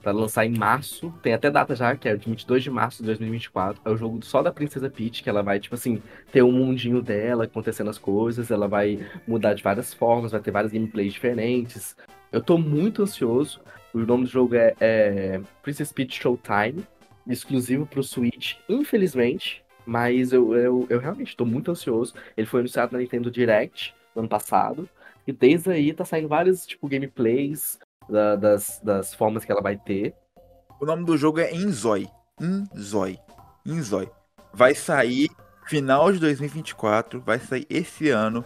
pra 0.00 0.12
lançar 0.12 0.46
em 0.46 0.56
março. 0.56 1.12
Tem 1.22 1.34
até 1.34 1.50
data 1.50 1.74
já, 1.74 1.96
que 1.96 2.08
é 2.08 2.14
22 2.14 2.62
de 2.62 2.70
março 2.70 3.02
de 3.02 3.06
2024. 3.08 3.82
É 3.84 3.90
o 3.90 3.96
jogo 3.96 4.24
só 4.24 4.42
da 4.42 4.52
Princesa 4.52 4.88
Peach, 4.88 5.24
que 5.24 5.28
ela 5.28 5.42
vai, 5.42 5.58
tipo 5.58 5.74
assim, 5.74 6.00
ter 6.30 6.42
um 6.44 6.52
mundinho 6.52 7.02
dela 7.02 7.44
acontecendo 7.44 7.90
as 7.90 7.98
coisas. 7.98 8.52
Ela 8.52 8.68
vai 8.68 9.04
mudar 9.26 9.54
de 9.54 9.62
várias 9.64 9.92
formas, 9.92 10.30
vai 10.30 10.40
ter 10.40 10.52
várias 10.52 10.72
gameplays 10.72 11.12
diferentes. 11.12 11.96
Eu 12.30 12.40
tô 12.40 12.56
muito 12.56 13.02
ansioso. 13.02 13.60
O 13.96 14.00
nome 14.06 14.24
do 14.24 14.30
jogo 14.30 14.54
é, 14.54 14.74
é 14.78 15.40
Princess 15.62 15.90
Peach 15.90 16.20
Showtime, 16.20 16.86
exclusivo 17.26 17.86
pro 17.86 18.02
Switch, 18.02 18.56
infelizmente. 18.68 19.64
Mas 19.86 20.34
eu, 20.34 20.54
eu, 20.54 20.86
eu 20.90 20.98
realmente 20.98 21.34
tô 21.34 21.46
muito 21.46 21.70
ansioso. 21.70 22.12
Ele 22.36 22.46
foi 22.46 22.60
anunciado 22.60 22.92
na 22.92 22.98
Nintendo 22.98 23.30
Direct 23.30 23.94
no 24.14 24.20
ano 24.20 24.28
passado. 24.28 24.86
E 25.26 25.32
desde 25.32 25.70
aí 25.70 25.94
tá 25.94 26.04
saindo 26.04 26.28
vários, 26.28 26.66
tipo, 26.66 26.86
gameplays 26.86 27.78
da- 28.06 28.36
das, 28.36 28.80
das 28.84 29.14
formas 29.14 29.46
que 29.46 29.52
ela 29.52 29.62
vai 29.62 29.78
ter. 29.78 30.14
O 30.78 30.84
nome 30.84 31.06
do 31.06 31.16
jogo 31.16 31.40
é 31.40 31.54
Inzoi. 31.54 32.06
Inzoi. 32.38 33.18
Inzoi. 33.64 34.10
Vai 34.52 34.74
sair 34.74 35.30
final 35.66 36.12
de 36.12 36.18
2024. 36.18 37.18
Vai 37.22 37.38
sair 37.38 37.66
esse 37.70 38.10
ano. 38.10 38.44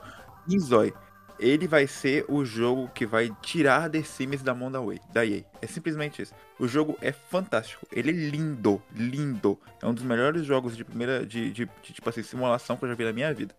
Inzoi. 0.48 0.94
Ele 1.40 1.66
vai 1.66 1.86
ser 1.86 2.24
o 2.28 2.44
jogo 2.44 2.88
que 2.94 3.06
vai 3.06 3.30
tirar 3.40 3.88
The 3.88 4.02
Sims 4.02 4.42
da 4.42 4.54
mão 4.54 4.70
da 4.70 4.78
EA. 4.78 5.00
Da 5.12 5.26
EA. 5.26 5.42
É 5.62 5.66
simplesmente 5.66 6.20
isso. 6.20 6.34
O 6.58 6.68
jogo 6.68 6.98
é 7.00 7.10
fantástico. 7.10 7.86
Ele 7.90 8.10
é 8.10 8.12
lindo. 8.12 8.82
Lindo. 8.94 9.58
É 9.82 9.86
um 9.86 9.94
dos 9.94 10.04
melhores 10.04 10.44
jogos 10.44 10.76
de 10.76 10.84
primeira. 10.84 11.24
De, 11.24 11.50
de, 11.50 11.64
de, 11.82 11.92
tipo 11.92 12.08
assim, 12.08 12.22
simulação 12.22 12.76
que 12.76 12.84
eu 12.84 12.90
já 12.90 12.94
vi 12.94 13.04
na 13.04 13.12
minha 13.12 13.32
vida. 13.32 13.54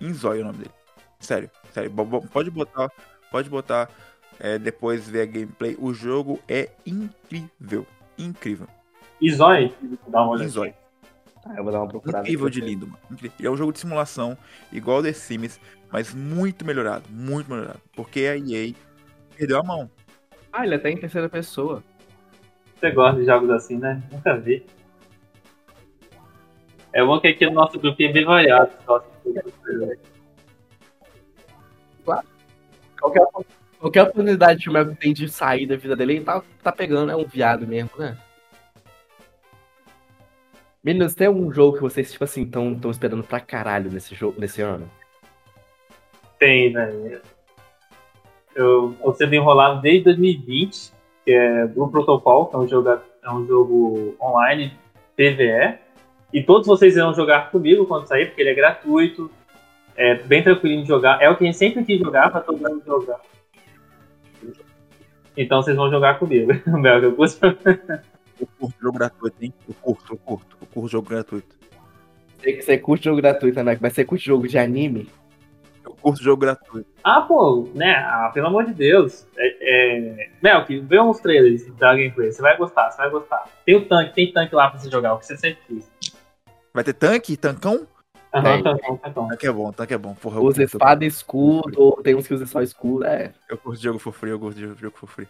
Inzoi 0.00 0.38
é 0.38 0.42
o 0.42 0.44
nome 0.44 0.58
dele. 0.58 0.70
Sério, 1.18 1.50
sério. 1.72 1.90
Pode 2.30 2.50
botar. 2.50 2.90
Pode 3.30 3.48
botar. 3.48 3.88
é, 4.40 4.58
depois 4.58 5.08
ver 5.08 5.22
a 5.22 5.26
gameplay. 5.26 5.76
O 5.78 5.92
jogo 5.92 6.40
é 6.48 6.70
incrível. 6.84 7.86
Incrível. 8.18 8.66
E 9.20 9.30
Zói, 9.30 9.74
dá 10.08 10.22
uma 10.22 10.30
olhada. 10.30 10.44
Inzoi. 10.46 10.74
Ah, 11.44 11.54
eu 11.56 11.64
vou 11.64 11.72
dar 11.72 11.80
uma 11.80 11.88
procurada. 11.88 12.20
Incrível 12.20 12.48
de 12.50 12.60
lindo, 12.60 12.86
mano. 12.86 13.00
É 13.42 13.50
um 13.50 13.56
jogo 13.56 13.72
de 13.72 13.78
simulação, 13.78 14.36
igual 14.70 15.02
The 15.02 15.12
Sims, 15.12 15.60
mas 15.90 16.14
muito 16.14 16.64
melhorado. 16.64 17.04
Muito 17.10 17.50
melhorado. 17.50 17.80
Porque 17.94 18.20
a 18.20 18.36
EA 18.36 18.74
perdeu 19.36 19.58
a 19.58 19.62
mão. 19.62 19.90
Ah, 20.52 20.64
ele 20.64 20.74
até 20.74 20.90
em 20.90 20.96
terceira 20.96 21.28
pessoa. 21.28 21.82
Você 22.78 22.90
gosta 22.90 23.20
de 23.20 23.26
jogos 23.26 23.50
assim, 23.50 23.78
né? 23.78 24.02
Nunca 24.10 24.36
vi. 24.36 24.66
É 26.92 27.04
bom 27.04 27.20
que 27.20 27.28
aqui 27.28 27.46
no 27.46 27.52
nosso 27.52 27.78
grupinho 27.78 28.10
é 28.10 28.12
bem 28.12 28.24
variado. 28.24 28.70
Qualquer, 33.00 33.22
qualquer 33.78 34.02
oportunidade 34.02 34.62
que 34.62 34.68
o 34.68 34.72
Melvin 34.72 34.94
tem 34.94 35.12
de 35.14 35.28
sair 35.28 35.66
da 35.66 35.76
vida 35.76 35.96
dele, 35.96 36.16
ele 36.16 36.24
tá, 36.24 36.42
tá 36.62 36.72
pegando, 36.72 37.12
é 37.12 37.16
um 37.16 37.24
viado 37.24 37.66
mesmo, 37.66 37.90
né? 37.98 38.18
Meninos, 40.82 41.14
tem 41.14 41.26
algum 41.26 41.52
jogo 41.52 41.76
que 41.76 41.82
vocês, 41.82 42.10
tipo 42.10 42.24
assim, 42.24 42.42
estão 42.42 42.74
tão 42.74 42.90
esperando 42.90 43.22
pra 43.22 43.38
caralho 43.38 43.90
nesse, 43.90 44.14
jogo, 44.14 44.40
nesse 44.40 44.62
ano? 44.62 44.90
Tem, 46.38 46.72
né? 46.72 47.20
Eu 48.54 48.96
tô 49.02 49.12
sendo 49.12 49.34
enrolado 49.34 49.82
desde 49.82 50.04
2020, 50.04 50.92
que 51.24 51.32
é 51.32 51.66
Blue 51.66 51.90
Protocol, 51.90 52.46
que 52.46 52.56
é 52.56 52.58
um 52.58 52.66
jogo, 52.66 52.88
é 52.88 53.30
um 53.30 53.46
jogo 53.46 54.16
online, 54.20 54.72
PVE. 55.14 55.78
E 56.32 56.42
todos 56.42 56.66
vocês 56.66 56.96
irão 56.96 57.12
jogar 57.12 57.50
comigo 57.50 57.84
quando 57.84 58.06
sair, 58.06 58.26
porque 58.26 58.40
ele 58.40 58.50
é 58.50 58.54
gratuito, 58.54 59.30
é 59.96 60.14
bem 60.14 60.42
tranquilinho 60.42 60.82
de 60.82 60.88
jogar. 60.88 61.20
É 61.20 61.28
o 61.28 61.36
que 61.36 61.44
a 61.44 61.46
gente 61.46 61.58
sempre 61.58 61.84
quis 61.84 61.98
jogar 61.98 62.30
pra 62.30 62.40
todo 62.40 62.56
mundo 62.56 62.82
jogar. 62.86 63.20
Então 65.36 65.62
vocês 65.62 65.76
vão 65.76 65.90
jogar 65.90 66.18
comigo. 66.18 66.52
Mel, 66.78 67.00
eu 68.40 68.48
curto. 68.58 68.76
Jogo 68.80 68.98
gratuito, 68.98 69.36
hein? 69.40 69.54
Eu 69.68 69.74
curto, 69.74 70.12
eu 70.12 70.16
curto. 70.18 70.56
Eu 70.60 70.66
curto 70.66 70.88
jogo 70.88 71.08
gratuito. 71.08 71.56
Você, 72.38 72.62
você 72.62 72.78
curte 72.78 73.04
jogo 73.04 73.20
gratuito, 73.20 73.62
né? 73.62 73.78
Mas 73.80 73.92
você 73.92 74.04
curte 74.04 74.24
jogo 74.24 74.48
de 74.48 74.58
anime? 74.58 75.08
Eu 75.84 75.92
curto 75.94 76.22
jogo 76.22 76.40
gratuito. 76.40 76.88
Ah, 77.04 77.22
pô, 77.22 77.68
né? 77.74 77.96
Ah, 77.96 78.30
pelo 78.32 78.46
amor 78.46 78.64
de 78.64 78.74
Deus. 78.74 79.26
É, 79.36 79.56
é... 79.60 80.30
Melk, 80.42 80.78
vê 80.80 81.00
uns 81.00 81.20
trailers 81.20 81.66
da 81.74 81.94
gameplay. 81.94 82.32
Você 82.32 82.42
vai 82.42 82.56
gostar, 82.56 82.90
você 82.90 82.96
vai 82.98 83.10
gostar. 83.10 83.44
Tem 83.64 83.76
o 83.76 83.86
tanque, 83.86 84.14
tem 84.14 84.32
tanque 84.32 84.54
lá 84.54 84.70
pra 84.70 84.78
você 84.78 84.90
jogar, 84.90 85.14
o 85.14 85.18
que 85.18 85.26
você 85.26 85.36
sempre 85.36 85.60
quis. 85.66 85.90
Vai 86.72 86.84
ter 86.84 86.94
tanque? 86.94 87.36
Tancão? 87.36 87.86
Aham, 88.32 88.62
bom, 88.62 88.96
tá 88.96 89.10
bom. 89.10 89.28
Tanque 89.28 89.46
é 89.46 89.52
bom, 89.52 89.72
tanque 89.72 89.94
é 89.94 89.98
bom. 89.98 90.14
Porra, 90.14 90.40
Usa 90.40 90.62
espada 90.62 91.04
e 91.04 91.08
escudo, 91.08 91.98
tem 92.02 92.14
uns 92.14 92.28
que 92.28 92.34
usam 92.34 92.46
só 92.46 92.62
escudo, 92.62 93.04
é. 93.04 93.32
Eu 93.48 93.58
curto 93.58 93.82
jogo 93.82 93.98
for 93.98 94.12
free, 94.12 94.30
eu 94.30 94.38
curto 94.38 94.58
jogo 94.60 94.76
jogo 94.78 94.96
for 94.96 95.08
free. 95.08 95.28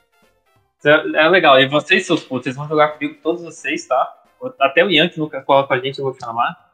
É 0.84 1.24
é 1.24 1.28
legal. 1.28 1.60
E 1.60 1.66
vocês, 1.68 2.06
seus 2.06 2.22
putos, 2.22 2.44
vocês 2.44 2.56
vão 2.56 2.68
jogar 2.68 2.88
comigo, 2.88 3.16
todos 3.22 3.42
vocês, 3.42 3.86
tá? 3.86 4.16
Até 4.58 4.84
o 4.84 4.90
Ian, 4.90 5.08
que 5.08 5.18
nunca 5.18 5.40
cola 5.42 5.66
com 5.66 5.74
a 5.74 5.78
gente, 5.78 5.98
eu 5.98 6.04
vou 6.04 6.16
chamar. 6.18 6.70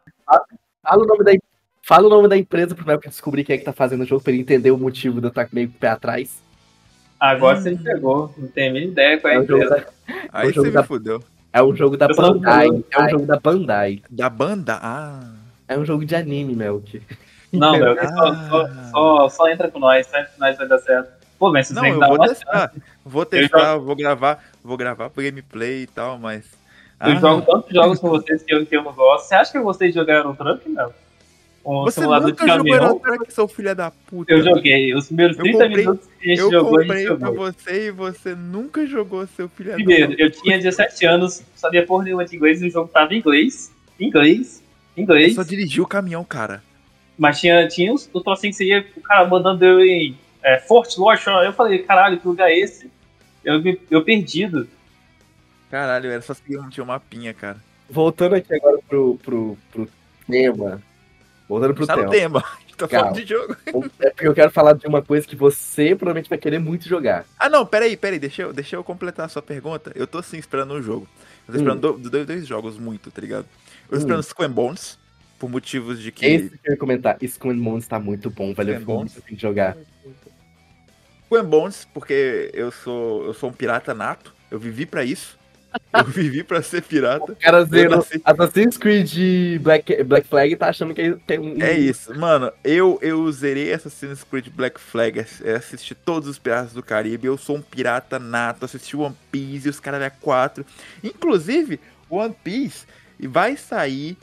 Fala 0.83 1.03
o 1.03 1.07
nome 1.07 1.25
da, 1.25 1.33
fala 1.83 2.07
o 2.07 2.11
nome 2.11 2.29
da 2.29 2.37
empresa 2.37 2.75
pro 2.75 2.87
Melvin 2.87 3.09
descobrir 3.09 3.43
quem 3.45 3.55
é 3.57 3.59
que 3.59 3.65
tá 3.65 3.73
fazendo 3.73 4.03
o 4.03 4.07
jogo, 4.07 4.23
pra 4.23 4.33
ele 4.33 4.43
entender 4.43 4.71
o 4.71 4.79
motivo 4.79 5.21
de 5.21 5.27
eu 5.27 5.31
estar 5.31 5.49
meio 5.53 5.69
com 5.69 5.77
o 5.77 5.79
pé 5.81 5.89
atrás. 5.89 6.41
Agora 7.19 7.59
Hum. 7.59 7.63
você 7.63 7.71
me 7.71 7.79
pegou. 7.83 8.35
Não 8.39 8.47
tenho 8.49 8.71
a 8.71 8.75
mínima 8.75 8.93
ideia 8.93 9.19
qual 9.21 9.33
é 9.33 9.37
É 9.37 9.39
a 9.39 9.43
jogo 9.43 9.63
empresa. 9.65 9.77
da, 9.77 10.15
Aí 10.33 10.49
O 10.49 10.53
jogo 10.53 10.67
você 10.69 10.73
da- 10.73 10.81
me 10.83 10.87
fudeu. 10.87 11.23
é 11.53 11.63
um 11.63 11.75
jogo 11.75 11.97
da 11.97 12.15
só 12.15 12.23
Bandai. 12.33 12.69
É 12.93 13.03
um 13.03 13.09
jogo 13.09 13.27
da 13.27 13.41
Bandai. 13.41 14.03
Da 14.11 14.29
banda? 14.31 14.79
Ah. 14.81 15.33
É 15.67 15.77
um 15.77 15.85
jogo 15.85 16.05
de 16.05 16.15
anime, 16.15 16.55
Melk. 16.55 17.03
Não, 17.53 17.73
só, 17.75 18.29
Ah. 18.29 18.49
só, 18.51 18.67
só, 18.93 19.29
só 19.31 19.49
entra 19.49 19.69
com 19.71 19.79
nós, 19.81 20.07
só 20.07 20.19
entra 20.19 20.31
com 20.33 20.41
nós 20.41 20.57
vai 20.57 20.69
dar 20.69 20.79
certo. 20.79 21.16
Pô, 21.39 21.53
mas 21.53 21.67
vocês 21.69 21.77
Não, 21.77 21.87
eu 21.87 22.01
que 22.01 22.07
vou 22.07 22.19
testar. 22.29 22.73
Vou 23.05 23.27
testar, 23.27 23.77
vou 23.77 23.95
gravar, 23.97 24.45
vou 24.65 24.77
gravar 24.77 25.11
pro 25.11 25.23
gameplay 25.23 25.83
e 25.83 25.87
tal, 25.87 26.19
mas. 26.19 26.45
Eu 26.99 27.13
Ah, 27.13 27.15
jogo 27.17 27.43
tantos 27.43 27.73
jogos 27.75 27.99
com 28.01 28.09
vocês 28.09 28.43
que 28.43 28.55
eu, 28.55 28.65
que 28.65 28.75
eu 28.77 28.83
não 28.83 28.93
gosto. 28.93 29.29
Você 29.29 29.35
acha 29.35 29.53
que 29.53 29.59
eu 29.59 29.63
gostei 29.63 29.89
de 29.89 29.95
jogar 29.95 30.23
Truck, 30.35 30.67
não? 30.71 30.93
Um 31.69 31.83
você 31.83 32.01
simulador 32.01 32.29
nunca 32.31 32.45
de 32.45 32.51
jogou 32.53 32.65
caminhão? 32.73 32.89
Euro 32.89 33.01
Truck, 33.01 33.35
seu 33.35 33.49
filho 33.49 33.75
da 33.75 33.91
puta. 33.91 34.33
Eu 34.33 34.43
joguei. 34.43 34.95
Os 34.95 35.07
primeiros 35.09 35.37
Eu 35.37 35.43
30 35.45 35.59
comprei- 35.65 35.85
minutos 35.85 36.07
que 36.19 36.25
a 36.25 36.29
gente 36.29 36.39
Eu 36.41 36.51
jogou, 36.51 36.79
a 36.79 36.83
gente 36.83 36.89
comprei 36.89 37.07
pra 37.19 37.27
jogou. 37.29 37.53
você 37.53 37.87
e 37.87 37.91
você 37.91 38.35
nunca 38.35 38.87
jogou, 38.87 39.27
seu 39.27 39.49
filho 39.49 39.71
da 39.71 39.75
Primeiro, 39.77 40.15
eu 40.17 40.31
tinha 40.31 40.57
17 40.57 41.05
anos, 41.05 41.41
não 41.41 41.47
sabia 41.57 41.85
porra 41.85 42.05
nenhuma 42.05 42.25
de 42.25 42.35
inglês 42.37 42.63
e 42.63 42.69
o 42.69 42.71
jogo 42.71 42.89
tava 42.89 43.13
em 43.15 43.19
inglês. 43.19 43.71
Inglês. 44.01 44.63
Eu 44.97 45.03
Inglês. 45.03 45.35
só 45.35 45.43
dirigi 45.43 45.81
o 45.83 45.87
caminhão, 45.87 46.25
cara. 46.25 46.63
Mas 47.19 47.41
tinha, 47.41 47.67
tinha 47.69 47.93
os, 47.93 48.09
o 48.13 48.21
trocinho 48.23 48.53
que 48.53 48.57
você 48.59 48.65
ia, 48.65 48.87
o 48.97 49.01
cara 49.03 49.27
mandando 49.29 49.63
eu 49.65 49.81
em 49.85 50.17
é, 50.47 50.59
Fort 50.61 50.97
Lodge. 50.97 51.25
Eu 51.45 51.53
falei, 51.53 51.81
caralho, 51.81 52.19
que 52.19 52.27
lugar 52.27 52.49
é 52.51 52.57
esse? 52.59 52.91
Eu, 53.45 53.61
me- 53.63 53.81
eu 53.91 54.03
perdido. 54.05 54.69
Caralho, 55.71 56.11
era 56.11 56.23
só 56.23 56.33
seguir 56.35 56.59
um 56.59 56.69
tinha 56.69 56.85
uma 56.85 56.95
mapinha, 56.95 57.35
cara. 57.35 57.57
Voltando 57.91 58.35
aqui 58.37 58.55
agora 58.55 58.79
pro, 58.89 59.17
pro, 59.23 59.59
pro 59.73 59.89
tema. 60.29 60.81
Voltando 61.49 61.75
pro 61.75 61.87
Tá 61.87 61.97
no 61.97 62.09
tema. 62.11 62.41
tema. 62.41 62.45
Tá 62.77 62.87
Calma. 62.87 63.07
falando 63.07 63.25
de 63.25 63.27
jogo. 63.27 63.57
É 64.01 64.11
porque 64.11 64.29
eu 64.29 64.35
quero 64.35 64.51
falar 64.51 64.75
de 64.75 64.87
uma 64.87 65.01
coisa 65.01 65.27
que 65.27 65.35
você 65.35 65.95
provavelmente 65.97 66.29
vai 66.29 66.37
querer 66.37 66.59
muito 66.59 66.87
jogar. 66.87 67.25
Ah, 67.39 67.49
não, 67.49 67.65
peraí, 67.65 67.97
peraí, 67.97 68.19
deixa 68.19 68.43
eu, 68.43 68.53
deixa 68.53 68.77
eu 68.77 68.85
completar 68.85 69.25
a 69.25 69.29
sua 69.31 69.41
pergunta. 69.41 69.91
Eu 69.95 70.07
tô 70.07 70.23
sim 70.23 70.37
esperando 70.37 70.75
um 70.75 70.83
jogo. 70.83 71.09
Eu 71.49 71.55
tô 71.55 71.59
Hum. 71.59 71.63
esperando 71.63 71.81
do- 71.99 72.11
dois, 72.11 72.27
dois 72.27 72.47
jogos 72.47 72.77
muito, 72.77 73.11
tá 73.11 73.19
ligado? 73.23 73.47
Eu 73.85 73.89
tô 73.89 73.95
Hum. 73.97 73.99
esperando 74.01 74.23
Skull 74.25 74.49
Bones, 74.51 74.99
por 75.39 75.49
motivos 75.49 76.03
de 76.03 76.13
que. 76.13 76.27
Esse 76.27 76.51
que 76.51 76.69
eu 76.69 76.73
ia 76.73 76.77
comentar, 76.79 77.17
Skull 77.23 77.55
Bones 77.55 77.87
tá 77.87 77.99
muito 77.99 78.29
bom, 78.29 78.53
velho. 78.53 78.75
Eu 78.75 78.79
Skull 78.79 78.79
and 78.79 78.79
fico 78.81 78.93
Bones? 78.93 79.13
muito 79.15 79.35
de 79.37 79.41
jogar. 79.41 79.75
Skull 81.27 81.39
and 81.41 81.45
Bones, 81.45 81.87
porque 81.93 82.51
eu 82.55 82.71
sou, 82.71 83.25
eu 83.27 83.35
sou 83.35 83.51
um 83.51 83.53
pirata 83.53 83.93
nato, 83.93 84.33
eu 84.51 84.59
vivi 84.59 84.87
pra 84.87 85.05
isso. 85.05 85.37
Eu 85.93 86.05
vivi 86.07 86.43
pra 86.43 86.63
ser 86.63 86.83
pirata. 86.83 87.33
O 87.33 87.37
cara 87.37 87.59
Eu 87.59 87.67
zerou 87.67 87.97
nasci- 87.97 88.23
Assassin's 88.25 88.79
Creed 88.79 89.59
Black, 89.61 90.03
Black 90.05 90.27
Flag 90.27 90.57
tá 90.57 90.69
achando 90.69 90.95
que 90.95 91.17
tem 91.27 91.39
um. 91.39 91.61
É 91.61 91.73
isso, 91.73 92.17
mano. 92.19 92.51
Eu, 92.65 92.99
eu 93.03 93.31
zerei 93.33 93.73
Assassin's 93.75 94.25
Creed 94.25 94.49
Black 94.49 94.81
Flag, 94.81 95.19
é, 95.45 95.53
assisti 95.57 95.95
todos 95.95 96.29
os 96.29 96.39
Piratas 96.39 96.73
do 96.73 96.83
Caribe. 96.83 97.27
Eu 97.27 97.37
sou 97.37 97.57
um 97.57 97.63
pirata 97.63 98.19
nato, 98.19 98.65
assisti 98.65 98.97
One 98.97 99.15
Piece 99.31 99.67
e 99.67 99.71
os 99.71 99.81
caras 99.81 100.01
é 100.01 100.09
4. 100.11 100.65
Inclusive, 101.05 101.79
One 102.09 102.35
Piece 102.43 102.87
vai 103.21 103.57
sair 103.57 104.17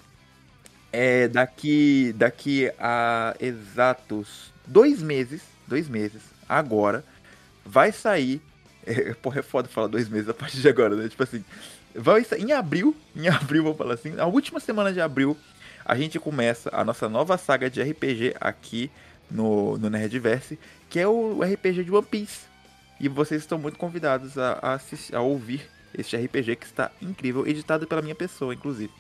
é, 0.91 1.27
daqui, 1.27 2.13
daqui 2.15 2.71
a 2.79 3.35
exatos 3.39 4.51
dois 4.65 5.01
meses. 5.03 5.41
Dois 5.67 5.87
meses, 5.87 6.21
agora. 6.47 7.03
Vai 7.65 7.91
sair. 7.91 8.41
É, 8.85 9.13
porra, 9.13 9.39
é 9.39 9.41
foda 9.41 9.69
falar 9.69 9.87
dois 9.87 10.09
meses 10.09 10.27
a 10.27 10.33
partir 10.33 10.57
de 10.57 10.67
agora, 10.67 10.93
né? 10.93 11.07
Tipo 11.07 11.23
assim. 11.23 11.41
Vai 11.95 12.21
sair 12.25 12.41
em 12.41 12.51
abril. 12.51 12.93
Em 13.15 13.29
abril, 13.29 13.63
vou 13.63 13.73
falar 13.73 13.93
assim. 13.93 14.09
Na 14.09 14.25
última 14.25 14.59
semana 14.59 14.91
de 14.91 14.99
abril 14.99 15.37
a 15.85 15.95
gente 15.95 16.19
começa 16.19 16.69
a 16.73 16.83
nossa 16.83 17.09
nova 17.09 17.37
saga 17.37 17.69
de 17.69 17.81
RPG 17.81 18.35
aqui 18.41 18.91
no, 19.29 19.77
no 19.77 19.89
Nerdverse, 19.89 20.59
que 20.89 20.99
é 20.99 21.07
o 21.07 21.41
RPG 21.41 21.85
de 21.85 21.91
One 21.91 22.05
Piece. 22.05 22.41
E 22.99 23.07
vocês 23.09 23.41
estão 23.41 23.57
muito 23.57 23.77
convidados 23.77 24.37
a, 24.37 24.59
a, 24.61 24.73
assistir, 24.73 25.15
a 25.15 25.21
ouvir 25.21 25.69
este 25.97 26.15
RPG 26.15 26.55
que 26.55 26.65
está 26.65 26.91
incrível, 27.01 27.45
editado 27.45 27.85
pela 27.85 28.01
minha 28.01 28.15
pessoa, 28.15 28.53
inclusive. 28.53 28.91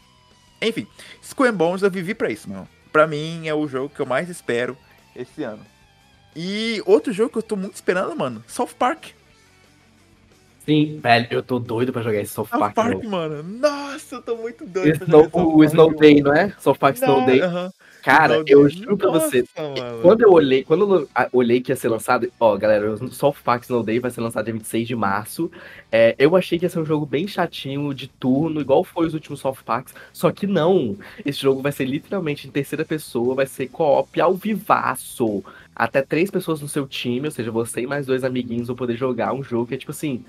Enfim, 0.61 0.87
Skull 1.21 1.51
Bones 1.51 1.81
eu 1.81 1.91
vivi 1.91 2.13
pra 2.13 2.29
isso, 2.29 2.49
mano. 2.49 2.67
Pra 2.91 3.07
mim 3.07 3.47
é 3.47 3.53
o 3.53 3.67
jogo 3.67 3.93
que 3.93 3.99
eu 3.99 4.05
mais 4.05 4.29
espero 4.29 4.77
esse 5.15 5.43
ano. 5.43 5.65
E 6.35 6.81
outro 6.85 7.13
jogo 7.13 7.31
que 7.31 7.37
eu 7.37 7.43
tô 7.43 7.55
muito 7.55 7.75
esperando, 7.75 8.15
mano, 8.15 8.43
South 8.47 8.69
Park. 8.77 9.07
Sim, 10.65 10.99
velho, 11.01 11.27
eu 11.29 11.43
tô 11.43 11.59
doido 11.59 11.91
pra 11.91 12.01
jogar 12.01 12.19
esse 12.21 12.33
South 12.33 12.47
South 12.47 12.59
Park. 12.59 12.73
Park, 12.73 12.93
novo. 12.93 13.09
mano. 13.09 13.43
Nossa, 13.43 14.15
eu 14.15 14.21
tô 14.21 14.37
muito 14.37 14.65
doido 14.65 14.97
pra 14.97 15.05
Snow, 15.05 15.23
South 15.23 15.29
o 15.33 15.57
Park, 15.57 15.69
Snow. 15.69 15.95
Day, 15.95 16.21
não 16.21 16.33
é? 16.33 16.53
South 16.59 16.75
Park 16.77 16.95
Snow 16.95 17.25
Day. 17.25 17.41
aham. 17.41 17.71
Cara, 18.03 18.43
eu 18.45 18.67
juro 18.69 18.97
pra 18.97 19.09
você. 19.11 19.45
Mano. 19.57 20.01
Quando 20.01 20.21
eu 20.21 20.31
olhei, 20.31 20.63
quando 20.63 20.95
eu 20.95 21.09
olhei 21.31 21.61
que 21.61 21.71
ia 21.71 21.75
ser 21.75 21.87
lançado, 21.87 22.29
ó, 22.39 22.57
galera, 22.57 22.91
o 22.93 23.07
South 23.11 23.35
Park 23.43 23.63
Snow 23.63 23.81
Day 23.81 23.97
vai 23.99 24.11
ser 24.11 24.19
lançado 24.19 24.43
dia 24.43 24.53
26 24.53 24.87
de 24.87 24.95
março. 24.95 25.49
É, 25.91 26.13
eu 26.19 26.35
achei 26.35 26.59
que 26.59 26.65
ia 26.65 26.69
ser 26.69 26.79
um 26.79 26.85
jogo 26.85 27.05
bem 27.05 27.27
chatinho, 27.27 27.93
de 27.93 28.07
turno, 28.07 28.59
igual 28.59 28.83
foi 28.83 29.07
os 29.07 29.13
últimos 29.13 29.39
South 29.39 29.57
Parks. 29.65 29.93
Só 30.11 30.31
que 30.31 30.45
não. 30.45 30.97
Esse 31.25 31.39
jogo 31.41 31.61
vai 31.61 31.71
ser 31.71 31.85
literalmente 31.85 32.45
em 32.47 32.51
terceira 32.51 32.83
pessoa, 32.83 33.35
vai 33.35 33.47
ser 33.47 33.67
co-op 33.67 34.19
ao 34.19 34.33
vivaço. 34.33 35.43
Até 35.75 36.01
três 36.01 36.29
pessoas 36.29 36.61
no 36.61 36.67
seu 36.67 36.85
time, 36.85 37.25
ou 37.27 37.31
seja, 37.31 37.51
você 37.51 37.81
e 37.81 37.87
mais 37.87 38.05
dois 38.05 38.23
amiguinhos 38.23 38.67
vão 38.67 38.75
poder 38.75 38.97
jogar 38.97 39.33
um 39.33 39.43
jogo 39.43 39.67
que 39.67 39.75
é 39.75 39.77
tipo 39.77 39.91
assim, 39.91 40.23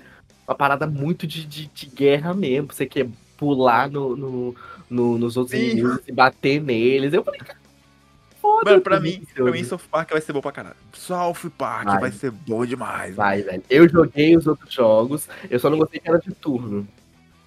uma 0.47 0.55
parada 0.55 0.87
muito 0.87 1.27
de, 1.27 1.45
de, 1.45 1.67
de 1.67 1.85
guerra 1.87 2.33
mesmo. 2.33 2.71
Você 2.73 2.85
quer 2.85 3.07
pular 3.37 3.89
no, 3.91 4.15
no- 4.15 4.55
no- 4.89 5.17
nos 5.17 5.35
outros 5.35 5.59
Sim. 5.59 5.65
inimigos 5.71 5.99
e 6.07 6.11
bater 6.11 6.61
neles. 6.61 7.13
Eu 7.13 7.23
falei, 7.23 7.41
foda 8.55 8.71
Mano, 8.71 8.81
pra 8.81 8.99
mim, 8.99 9.23
pra 9.33 9.51
mim. 9.51 9.63
South 9.63 9.81
Park 9.91 10.11
vai 10.11 10.21
ser 10.21 10.33
bom 10.33 10.41
pra 10.41 10.51
caralho. 10.51 10.75
South 10.93 11.49
Park 11.57 11.85
Vai. 11.85 11.99
vai, 11.99 12.11
ser 12.11 12.31
bom 12.31 12.65
demais. 12.65 13.15
Vai, 13.15 13.41
velho. 13.41 13.63
Eu 13.69 13.89
joguei 13.89 14.35
os 14.35 14.47
outros 14.47 14.73
jogos, 14.73 15.27
eu 15.49 15.59
só 15.59 15.69
não 15.69 15.77
gostei 15.77 15.99
que 15.99 16.09
era 16.09 16.19
de 16.19 16.33
turno. 16.33 16.87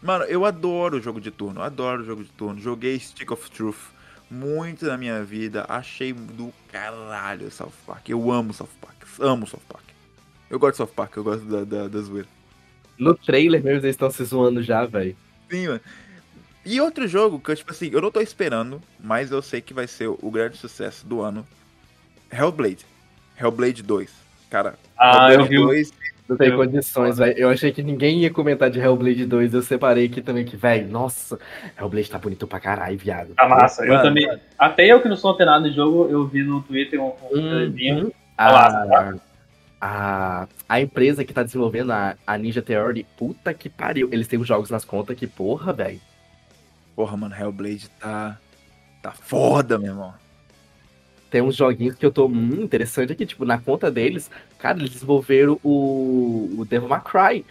Mano, 0.03 0.25
eu 0.25 0.45
adoro 0.45 0.99
o 0.99 1.01
jogo 1.01 1.21
de 1.21 1.31
turno, 1.31 1.61
adoro 1.63 2.03
o 2.03 2.05
jogo 2.05 2.23
de 2.23 2.31
turno. 2.31 2.61
Joguei 2.61 2.99
Stick 2.99 3.31
of 3.33 3.51
Truth 3.51 3.99
muito 4.31 4.87
na 4.87 4.97
minha 4.97 5.25
vida, 5.25 5.65
achei 5.69 6.13
do 6.13 6.53
caralho 6.71 7.51
South 7.51 7.73
Park. 7.87 8.09
Eu 8.09 8.31
amo 8.31 8.53
South 8.53 8.69
Park, 8.81 8.97
amo 9.21 9.47
South 9.47 9.63
Park. 9.69 9.85
Eu 10.51 10.59
gosto 10.59 10.73
de 10.73 10.77
South 10.79 10.95
Park, 10.95 11.17
eu 11.17 11.25
gosto 11.25 11.45
da, 11.45 11.65
da, 11.65 11.89
da 11.89 12.01
zoeira. 12.01 12.29
No 12.99 13.15
trailer 13.15 13.63
mesmo 13.63 13.81
eles 13.81 13.95
estão 13.95 14.11
se 14.11 14.25
zoando 14.25 14.63
já, 14.63 14.85
velho. 14.85 15.17
Sim, 15.51 15.69
mano. 15.69 15.81
E 16.65 16.81
outro 16.81 17.07
jogo 17.09 17.39
que 17.41 17.51
eu, 17.51 17.57
tipo 17.57 17.71
assim, 17.73 17.89
eu 17.93 18.01
não 18.01 18.11
tô 18.11 18.21
esperando, 18.21 18.81
mas 19.01 19.31
eu 19.31 19.41
sei 19.41 19.61
que 19.61 19.73
vai 19.73 19.87
ser 19.87 20.09
o 20.09 20.31
grande 20.31 20.57
sucesso 20.57 21.07
do 21.07 21.21
ano. 21.23 21.47
Hellblade. 22.31 22.85
Hellblade 23.41 23.83
2. 23.83 24.13
Cara, 24.51 24.75
Ah, 24.97 25.29
eu 25.33 25.41
Hellblade 25.41 25.49
vi. 25.49 25.59
o- 25.59 25.67
2 25.67 25.93
Não 26.29 26.37
tem 26.37 26.49
Eu- 26.51 26.59
condições, 26.59 27.17
velho. 27.17 27.39
Eu 27.39 27.49
achei 27.49 27.73
que 27.73 27.83
ninguém 27.83 28.19
ia 28.21 28.31
comentar 28.31 28.69
de 28.69 28.79
Hellblade 28.79 29.25
2. 29.25 29.55
Eu 29.55 29.63
separei 29.63 30.05
aqui 30.05 30.21
também 30.21 30.45
que, 30.45 30.59
velho, 30.59 30.87
nossa, 30.87 31.39
Hellblade 31.79 32.11
tá 32.11 32.19
bonito 32.19 32.47
pra 32.47 32.61
caralho, 32.61 32.99
viado. 32.99 33.33
Tá 33.35 33.49
massa. 33.49 33.83
Eu 33.83 33.95
Mano, 33.95 34.03
também. 34.03 34.39
Até 34.59 34.85
eu 34.87 35.01
que 35.01 35.09
não 35.09 35.17
sou 35.17 35.31
antenado 35.33 35.71
de 35.71 35.75
jogo, 35.75 36.07
eu 36.11 36.27
vi 36.27 36.43
no 36.43 36.61
Twitter 36.61 37.01
um, 37.01 37.15
um 37.33 37.73
Hum. 37.73 38.11
Tá 38.37 38.53
massa, 38.53 39.21
a, 39.81 40.49
a 40.69 40.81
empresa 40.83 41.25
que 41.25 41.33
tá 41.33 41.43
desenvolvendo 41.43 41.93
a, 41.93 42.15
a 42.27 42.37
Ninja 42.37 42.61
Theory, 42.61 43.07
puta 43.17 43.55
que 43.55 43.71
pariu. 43.71 44.11
Eles 44.13 44.29
têm 44.29 44.39
os 44.39 44.47
jogos 44.47 44.69
nas 44.69 44.85
contas 44.85 45.17
que, 45.17 45.27
porra, 45.27 45.73
velho. 45.73 45.99
Porra, 46.99 47.17
mano, 47.17 47.33
Hellblade 47.33 47.89
tá. 48.01 48.37
Tá 49.01 49.13
foda, 49.13 49.79
meu 49.79 49.93
irmão. 49.93 50.13
Tem 51.31 51.41
uns 51.41 51.55
joguinhos 51.55 51.95
que 51.95 52.05
eu 52.05 52.11
tô 52.11 52.27
hum, 52.27 52.61
interessante 52.61 53.13
aqui, 53.13 53.25
tipo, 53.25 53.45
na 53.45 53.57
conta 53.57 53.89
deles, 53.89 54.29
cara, 54.59 54.81
eles 54.81 54.91
desenvolveram 54.91 55.61
o, 55.63 56.57
o 56.59 56.65
Devil 56.65 56.89
May 56.89 57.01
Cry. 57.01 57.47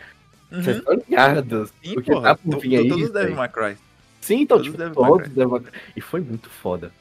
Vocês 0.52 0.68
Uhum. 0.68 0.80
estão 0.80 0.94
ligados? 0.96 1.74
Sim, 1.82 1.94
o 1.98 2.02
que 2.02 2.12
porra. 2.12 2.24
tá 2.24 2.36
por 2.36 2.60
vir 2.60 2.76
aí, 2.76 2.90
Todos 2.90 3.10
velho. 3.10 3.36
May 3.38 3.48
Cry. 3.48 3.78
Sim, 4.20 4.42
então, 4.42 4.58
Todos 4.58 4.66
tipo, 4.66 4.78
Devil 4.78 4.96
todos. 4.96 5.30
Devil 5.30 5.50
May 5.50 5.60
Cry. 5.62 5.72
E 5.96 6.02
foi 6.02 6.20
muito 6.20 6.50
foda. 6.50 6.92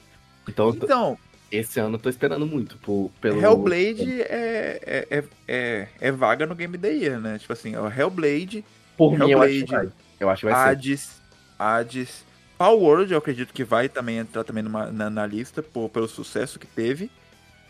Então, 0.49 0.71
Então, 0.71 1.19
esse 1.51 1.81
ano 1.81 1.97
eu 1.97 1.99
tô 1.99 2.09
esperando 2.09 2.47
muito 2.47 2.79
por, 2.79 3.11
pelo... 3.21 3.41
Hellblade 3.43 4.23
é, 4.23 4.81
é, 4.87 5.19
é, 5.19 5.25
é, 5.49 5.89
é 6.01 6.13
vaga 6.13 6.47
no 6.47 6.55
Game 6.55 6.79
da 6.79 6.87
Year, 6.87 7.19
né? 7.19 7.41
Tipo 7.41 7.53
assim, 7.55 7.75
ó, 7.75 7.91
Hellblade, 7.91 8.65
Por 8.97 9.19
mim, 9.19 9.31
eu 9.33 9.43
acho 9.43 9.53
que 9.53 9.59
Hellblade, 9.59 9.73
vai. 9.73 9.89
Eu 10.21 10.31
acho 10.31 10.41
que 10.47 10.47
vai 10.47 10.55
ser. 10.55 10.71
Hades, 10.71 11.23
Hades, 11.59 12.26
Power 12.59 12.79
World, 12.79 13.13
eu 13.13 13.19
acredito 13.19 13.53
que 13.53 13.65
vai 13.65 13.89
também 13.89 14.19
entrar 14.19 14.45
também 14.45 14.63
numa- 14.63 14.91
na, 14.91 15.11
na 15.11 15.27
lista 15.27 15.63
por, 15.63 15.89
pelo 15.91 16.09
sucesso 16.09 16.59
que 16.59 16.67
teve. 16.67 17.11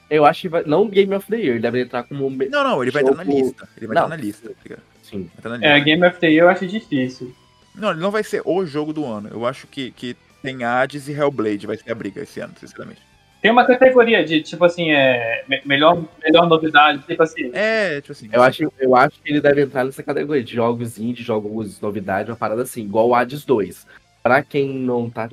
Eu 0.09 0.25
acho 0.25 0.43
que 0.43 0.49
vai... 0.49 0.63
Não 0.65 0.87
Game 0.89 1.13
of 1.15 1.27
the 1.29 1.37
Year, 1.37 1.51
ele 1.55 1.59
deve 1.61 1.83
entrar 1.83 2.05
como... 2.05 2.31
Não, 2.31 2.63
não, 2.65 2.83
ele 2.83 2.93
vai 2.93 3.03
entrar 3.03 3.17
na 3.17 3.25
lista. 3.25 3.69
Ele 3.77 3.87
vai 3.89 3.95
Não. 3.97 4.05
entrar 4.05 4.17
na 4.17 4.23
lista, 4.23 4.49
tá 4.51 4.55
ligado? 4.63 4.83
Sim. 5.03 5.19
Vai 5.25 5.31
entrar 5.39 5.51
na 5.51 5.57
lista. 5.57 5.69
É, 5.69 5.81
Game 5.81 6.07
of 6.07 6.19
the 6.21 6.29
Year 6.31 6.45
eu 6.45 6.49
acho 6.49 6.67
difícil. 6.67 7.35
Não, 7.75 7.91
ele 7.91 8.01
não 8.01 8.11
vai 8.13 8.23
ser 8.23 8.41
o 8.45 8.65
jogo 8.65 8.93
do 8.93 9.05
ano. 9.05 9.29
Eu 9.33 9.45
acho 9.45 9.67
que, 9.67 9.91
que 9.91 10.17
tem 10.43 10.63
Hades 10.63 11.09
e 11.09 11.13
Hellblade, 11.13 11.67
vai 11.67 11.77
ser 11.77 11.91
a 11.91 11.95
briga 11.95 12.23
esse 12.23 12.39
ano, 12.39 12.55
sinceramente. 12.61 13.01
Tem 13.43 13.51
uma 13.51 13.67
categoria 13.67 14.25
de, 14.25 14.41
tipo 14.43 14.65
assim, 14.65 14.93
é, 14.93 15.45
me- 15.49 15.61
melhor, 15.65 16.03
melhor 16.25 16.49
novidade, 16.49 17.03
tipo 17.07 17.23
assim. 17.23 17.51
É, 17.53 18.01
tipo 18.01 18.13
assim. 18.13 18.29
Eu 18.33 18.43
acho, 18.43 18.73
eu 18.79 18.97
acho 18.97 19.21
que 19.23 19.31
ele 19.31 19.41
deve 19.41 19.63
entrar 19.63 19.85
nessa 19.85 20.03
categoria 20.03 20.43
de 20.43 20.55
jogos 20.55 20.99
indie, 20.99 21.23
jogos 21.23 21.81
novidade, 21.81 22.31
uma 22.31 22.37
parada 22.37 22.63
assim, 22.63 22.83
igual 22.83 23.09
o 23.09 23.15
Hades 23.15 23.45
2. 23.45 23.87
Pra 24.27 24.43
quem 24.43 24.69
não 24.77 25.09
tá, 25.09 25.29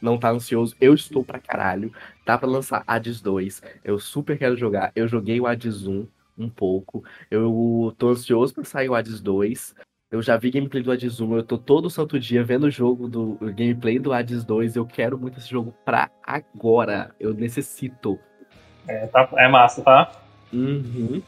não 0.00 0.16
tá 0.16 0.30
ansioso, 0.30 0.76
eu 0.80 0.94
estou 0.94 1.24
pra 1.24 1.40
caralho. 1.40 1.92
Tá 2.24 2.38
pra 2.38 2.48
lançar 2.48 2.84
Hades 2.86 3.20
2. 3.20 3.60
Eu 3.82 3.98
super 3.98 4.38
quero 4.38 4.56
jogar. 4.56 4.92
Eu 4.94 5.08
joguei 5.08 5.40
o 5.40 5.48
Hades 5.48 5.84
1 5.84 6.06
um 6.38 6.48
pouco. 6.48 7.02
Eu 7.28 7.92
tô 7.98 8.10
ansioso 8.10 8.54
pra 8.54 8.62
sair 8.62 8.88
o 8.88 8.94
Hades 8.94 9.20
2. 9.20 9.74
Eu 10.12 10.22
já 10.22 10.36
vi 10.36 10.52
gameplay 10.52 10.80
do 10.80 10.92
Hades 10.92 11.18
1, 11.18 11.34
eu 11.38 11.42
tô 11.42 11.58
todo 11.58 11.90
santo 11.90 12.20
dia 12.20 12.44
vendo 12.44 12.68
o 12.68 12.70
jogo 12.70 13.08
do 13.08 13.32
o 13.40 13.52
gameplay 13.52 13.98
do 13.98 14.12
Hades 14.12 14.44
2. 14.44 14.76
Eu 14.76 14.86
quero 14.86 15.18
muito 15.18 15.40
esse 15.40 15.50
jogo 15.50 15.74
pra 15.84 16.08
agora. 16.22 17.10
Eu 17.18 17.34
necessito. 17.34 18.16
É, 18.86 19.08
tá- 19.08 19.28
é 19.38 19.48
massa, 19.48 19.82
tá? 19.82 20.12
Uhum. 20.52 21.20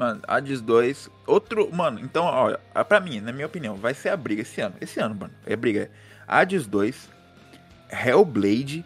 Mano, 0.00 0.22
Hades 0.26 0.62
2. 0.62 1.10
Outro. 1.26 1.70
Mano, 1.70 2.00
então, 2.00 2.24
olha, 2.24 2.58
pra 2.88 2.98
mim, 3.00 3.20
na 3.20 3.32
minha 3.32 3.46
opinião, 3.46 3.76
vai 3.76 3.92
ser 3.92 4.08
a 4.08 4.16
briga 4.16 4.40
esse 4.40 4.58
ano. 4.58 4.74
Esse 4.80 4.98
ano, 4.98 5.14
mano. 5.14 5.34
É 5.44 5.54
briga. 5.54 5.90
Hades 6.26 6.66
2, 6.66 7.10
Hellblade, 7.92 8.82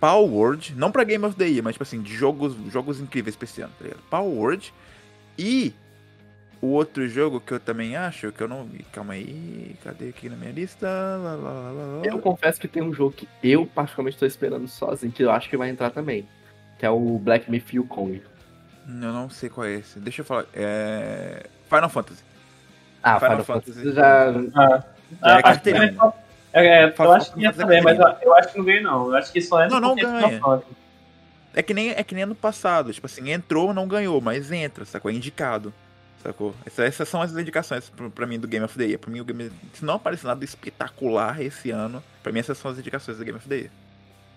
Power 0.00 0.32
Word. 0.32 0.74
Não 0.74 0.90
pra 0.90 1.04
Game 1.04 1.22
of 1.26 1.36
the 1.36 1.46
Year, 1.46 1.62
mas 1.62 1.74
tipo 1.74 1.82
assim, 1.82 2.00
de 2.00 2.14
jogos, 2.14 2.56
jogos 2.72 3.00
incríveis 3.00 3.36
pra 3.36 3.44
esse 3.44 3.60
ano, 3.60 3.72
tá 3.78 3.84
ligado? 3.84 4.02
Power 4.08 4.32
Word. 4.32 4.72
E 5.38 5.74
o 6.62 6.68
outro 6.68 7.06
jogo 7.06 7.38
que 7.38 7.52
eu 7.52 7.60
também 7.60 7.94
acho, 7.94 8.32
que 8.32 8.42
eu 8.42 8.48
não. 8.48 8.66
Calma 8.92 9.12
aí. 9.12 9.76
Cadê 9.84 10.08
aqui 10.08 10.30
na 10.30 10.36
minha 10.36 10.52
lista? 10.52 10.86
Lá, 10.86 11.34
lá, 11.34 11.70
lá. 11.70 12.02
Eu 12.02 12.18
confesso 12.18 12.58
que 12.58 12.66
tem 12.66 12.82
um 12.82 12.94
jogo 12.94 13.12
que 13.12 13.28
eu 13.42 13.66
particularmente 13.66 14.16
tô 14.16 14.24
esperando 14.24 14.66
sozinho, 14.68 15.12
que 15.12 15.22
eu 15.22 15.30
acho 15.30 15.50
que 15.50 15.56
vai 15.58 15.68
entrar 15.68 15.90
também. 15.90 16.26
Que 16.78 16.86
é 16.86 16.90
o 16.90 17.18
Black 17.18 17.50
Myth 17.50 17.74
Yukon. 17.74 18.20
Eu 18.88 19.12
não 19.12 19.28
sei 19.28 19.48
qual 19.48 19.66
é 19.66 19.74
esse. 19.74 19.98
Deixa 19.98 20.20
eu 20.22 20.24
falar. 20.24 20.44
É. 20.54 21.46
Final 21.68 21.88
Fantasy. 21.88 22.22
Ah, 23.02 23.18
Final 23.20 23.30
Final, 23.42 23.44
Fantasy. 23.44 23.72
Fantasy 23.82 23.96
já. 23.96 24.30
Ah, 24.54 24.84
É, 24.84 24.84
ah, 25.22 25.34
acho 25.34 25.36
que 25.36 25.42
carteirinha. 25.42 25.96
é, 26.52 26.66
é, 26.66 26.84
eu 26.84 26.92
Final 26.92 27.12
acho 27.12 27.32
que 27.32 27.40
ia 27.40 27.52
Fantasy 27.52 27.74
é 27.78 27.82
mas 27.82 27.98
eu, 28.22 28.34
acho 28.34 28.48
que 28.52 28.58
não 28.58 28.64
ganha, 28.64 28.80
não. 28.82 29.06
Eu 29.08 29.16
acho 29.16 29.32
que 29.32 29.40
só 29.40 29.62
é 29.62 29.68
Não, 29.68 29.80
não 29.80 29.92
é 29.92 30.02
ganha. 30.02 30.20
Final 30.28 30.40
Fantasy. 30.40 30.76
É 31.54 31.62
que 31.62 31.72
nem, 31.74 31.90
é 31.90 32.04
que 32.04 32.14
nem 32.14 32.24
ano 32.24 32.34
passado, 32.34 32.92
tipo 32.92 33.06
assim, 33.06 33.30
entrou, 33.30 33.72
não 33.72 33.88
ganhou, 33.88 34.20
mas 34.20 34.52
entra, 34.52 34.84
sacou? 34.84 35.10
É 35.10 35.14
indicado, 35.14 35.72
sacou? 36.22 36.54
Essa- 36.66 36.84
Essas, 36.84 37.08
são 37.08 37.22
as 37.22 37.32
indicações 37.32 37.88
pra, 37.88 38.10
pra 38.10 38.26
mim 38.26 38.38
do 38.38 38.46
Game 38.46 38.64
of 38.64 38.76
the 38.76 38.84
Year. 38.84 38.98
Pra 38.98 39.10
mim, 39.10 39.20
o 39.20 39.24
Game, 39.24 39.50
se 39.72 39.82
não 39.84 39.94
aparecer 39.94 40.26
nada 40.26 40.44
espetacular 40.44 41.40
esse 41.40 41.70
ano, 41.70 42.02
pra 42.22 42.30
mim 42.30 42.40
essas 42.40 42.58
são 42.58 42.70
as 42.70 42.78
indicações 42.78 43.16
do 43.18 43.24
Game 43.24 43.38
of 43.38 43.48
the 43.48 43.54
Year. 43.56 43.70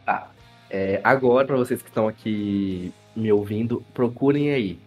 Tá. 0.06 0.28
É, 0.70 1.02
agora, 1.04 1.48
pra 1.48 1.58
vocês 1.58 1.82
que 1.82 1.90
estão 1.90 2.08
aqui 2.08 2.94
me 3.16 3.32
ouvindo, 3.32 3.84
procurem 3.94 4.52
aí. 4.52 4.80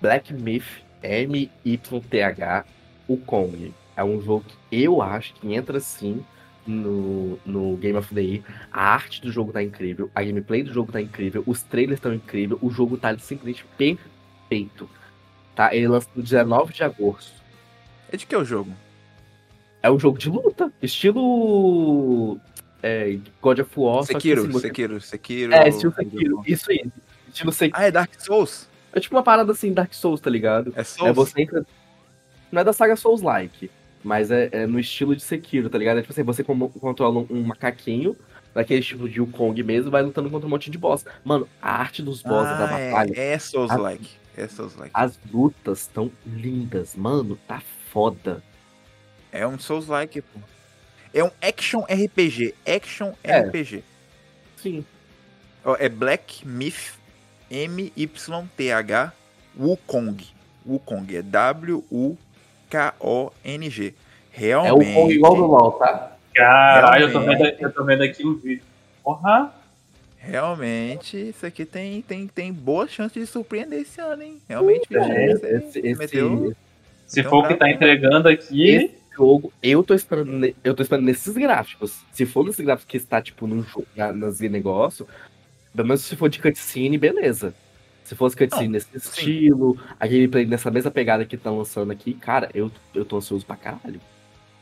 Black 0.00 0.32
Myth, 0.32 0.82
M-Y-T-H, 1.02 2.64
o 3.08 3.16
Kong 3.16 3.72
é 3.96 4.04
um 4.04 4.20
jogo 4.20 4.44
que 4.46 4.82
eu 4.82 5.02
acho 5.02 5.34
que 5.34 5.52
entra 5.52 5.78
sim 5.80 6.24
no, 6.66 7.38
no 7.44 7.76
Game 7.76 7.98
of 7.98 8.14
the 8.14 8.20
Year. 8.20 8.42
A 8.72 8.94
arte 8.94 9.20
do 9.20 9.30
jogo 9.30 9.52
tá 9.52 9.62
incrível, 9.62 10.10
a 10.14 10.22
gameplay 10.22 10.62
do 10.62 10.72
jogo 10.72 10.92
tá 10.92 11.00
incrível, 11.00 11.42
os 11.46 11.62
trailers 11.62 11.98
estão 11.98 12.14
incríveis, 12.14 12.58
o 12.62 12.70
jogo 12.70 12.96
tá 12.96 13.16
simplesmente 13.18 13.64
perfeito. 13.76 14.88
Tá? 15.54 15.74
Ele 15.74 15.88
lança 15.88 16.08
no 16.14 16.22
19 16.22 16.72
de 16.72 16.82
agosto. 16.82 17.32
É 18.10 18.16
de 18.16 18.26
que 18.26 18.34
é 18.34 18.38
o 18.38 18.44
jogo? 18.44 18.72
É 19.82 19.90
um 19.90 19.98
jogo 19.98 20.18
de 20.18 20.28
luta, 20.28 20.72
estilo 20.82 22.38
é, 22.82 23.18
God 23.40 23.60
of 23.60 23.70
War. 23.76 24.04
Sekiro, 24.04 24.42
assim, 24.42 24.58
Sekiro, 24.58 25.00
Sekiro. 25.00 25.54
É, 25.54 25.68
estilo 25.68 25.94
Sekiro. 25.94 26.42
Isso 26.46 26.70
aí. 26.70 26.84
Estilo 27.28 27.52
Sekiro. 27.52 27.80
Ah, 27.80 27.86
é 27.86 27.90
Dark 27.90 28.10
Souls? 28.18 28.68
É 28.92 29.00
tipo 29.00 29.14
uma 29.14 29.22
parada 29.22 29.52
assim, 29.52 29.72
Dark 29.72 29.92
Souls, 29.94 30.20
tá 30.20 30.30
ligado? 30.30 30.72
É 30.76 30.82
Souls? 30.82 31.10
É 31.10 31.12
você 31.12 31.42
entra. 31.42 31.64
Não 32.50 32.60
é 32.60 32.64
da 32.64 32.72
saga 32.72 32.96
Souls-like, 32.96 33.70
mas 34.02 34.30
é, 34.30 34.48
é 34.50 34.66
no 34.66 34.80
estilo 34.80 35.14
de 35.14 35.22
Sekiro, 35.22 35.70
tá 35.70 35.78
ligado? 35.78 35.98
É 35.98 36.00
tipo 36.00 36.12
assim, 36.12 36.24
você 36.24 36.42
controla 36.42 37.24
um, 37.30 37.42
macaquinho, 37.42 38.16
daquele 38.52 38.82
tipo 38.82 39.08
de 39.08 39.20
Wukong 39.20 39.62
mesmo, 39.62 39.90
vai 39.90 40.02
lutando 40.02 40.28
contra 40.28 40.46
um 40.46 40.50
monte 40.50 40.70
de 40.70 40.76
boss. 40.76 41.04
Mano, 41.24 41.48
a 41.62 41.76
arte 41.76 42.02
dos 42.02 42.22
bosses 42.22 42.58
da 42.58 42.64
Ah, 42.64 42.90
batalha, 42.90 43.14
é, 43.16 43.32
é 43.34 43.38
Souls-like. 43.38 44.10
É 44.36 44.48
Souls-like. 44.48 44.90
as 44.92 45.18
lutas 45.32 45.82
estão 45.82 46.10
lindas. 46.26 46.96
Mano, 46.96 47.38
tá 47.46 47.62
foda. 47.92 48.42
É 49.30 49.46
um 49.46 49.58
Souls-like, 49.58 50.22
pô. 50.22 50.40
É 51.12 51.24
um 51.24 51.30
Action 51.42 51.80
RPG. 51.88 52.54
Action 52.66 53.12
É. 53.24 53.40
RPG. 53.40 53.82
Sim. 54.56 54.84
É 55.78 55.88
Black 55.88 56.46
Myth 56.46 56.94
M-Y-T-H 57.50 59.12
Wukong. 59.58 60.16
Wukong. 60.66 61.16
É 61.16 61.22
W-U-K-O-N-G. 62.70 63.94
É 64.32 64.56
o 64.56 64.62
Realmente. 64.62 64.94
Kong 64.94 65.12
igual 65.14 65.34
do 65.36 65.46
LoL, 65.46 65.72
tá? 65.72 66.16
Caralho, 66.34 67.04
eu 67.08 67.12
tô, 67.12 67.20
vendo, 67.20 67.30
Realmente. 67.32 67.62
eu 67.62 67.72
tô 67.72 67.84
vendo 67.84 68.02
aqui 68.04 68.24
o 68.24 68.36
vídeo. 68.36 68.62
Porra! 69.02 69.52
Realmente, 70.18 71.30
isso 71.30 71.44
aqui 71.46 71.64
tem, 71.64 72.02
tem, 72.02 72.26
tem 72.28 72.52
boa 72.52 72.86
chance 72.86 73.18
de 73.18 73.26
surpreender 73.26 73.80
esse 73.80 74.00
ano, 74.00 74.22
hein? 74.22 74.40
Realmente, 74.48 74.86
É, 74.94 74.98
Virgínia, 74.98 75.36
você 75.38 75.46
esse, 75.56 75.78
esse- 75.80 75.98
meteu- 75.98 76.54
Se 77.06 77.20
Então 77.20 77.30
for 77.30 77.44
o 77.44 77.48
que 77.48 77.54
tá 77.54 77.64
bom. 77.66 77.72
entregando 77.72 78.28
aqui. 78.28 78.94
Jogo, 79.16 79.52
eu 79.62 79.82
tô 79.82 79.94
esperando, 79.94 80.54
eu 80.62 80.74
tô 80.74 80.82
esperando 80.82 81.04
nesses 81.04 81.36
gráficos. 81.36 82.00
Se 82.12 82.24
for 82.24 82.44
nesses 82.44 82.64
gráficos 82.64 82.90
que 82.90 82.96
está, 82.96 83.20
tipo, 83.20 83.46
no 83.46 83.62
jogo, 83.62 83.86
na, 83.96 84.12
nas 84.12 84.40
negócio, 84.40 85.06
pelo 85.74 85.88
menos 85.88 86.02
se 86.02 86.16
for 86.16 86.28
de 86.28 86.40
cutscene, 86.40 86.96
beleza. 86.96 87.54
Se 88.04 88.14
fosse 88.14 88.36
cutscene 88.36 88.64
Não, 88.66 88.72
nesse 88.72 88.88
sim. 88.90 88.96
estilo, 88.98 89.78
a 89.98 90.06
gameplay 90.06 90.46
nessa 90.46 90.70
mesma 90.70 90.90
pegada 90.90 91.24
que 91.24 91.36
estão 91.36 91.58
lançando 91.58 91.92
aqui, 91.92 92.14
cara, 92.14 92.50
eu, 92.54 92.70
eu 92.94 93.04
tô 93.04 93.18
ansioso 93.18 93.44
pra 93.44 93.56
caralho. 93.56 94.00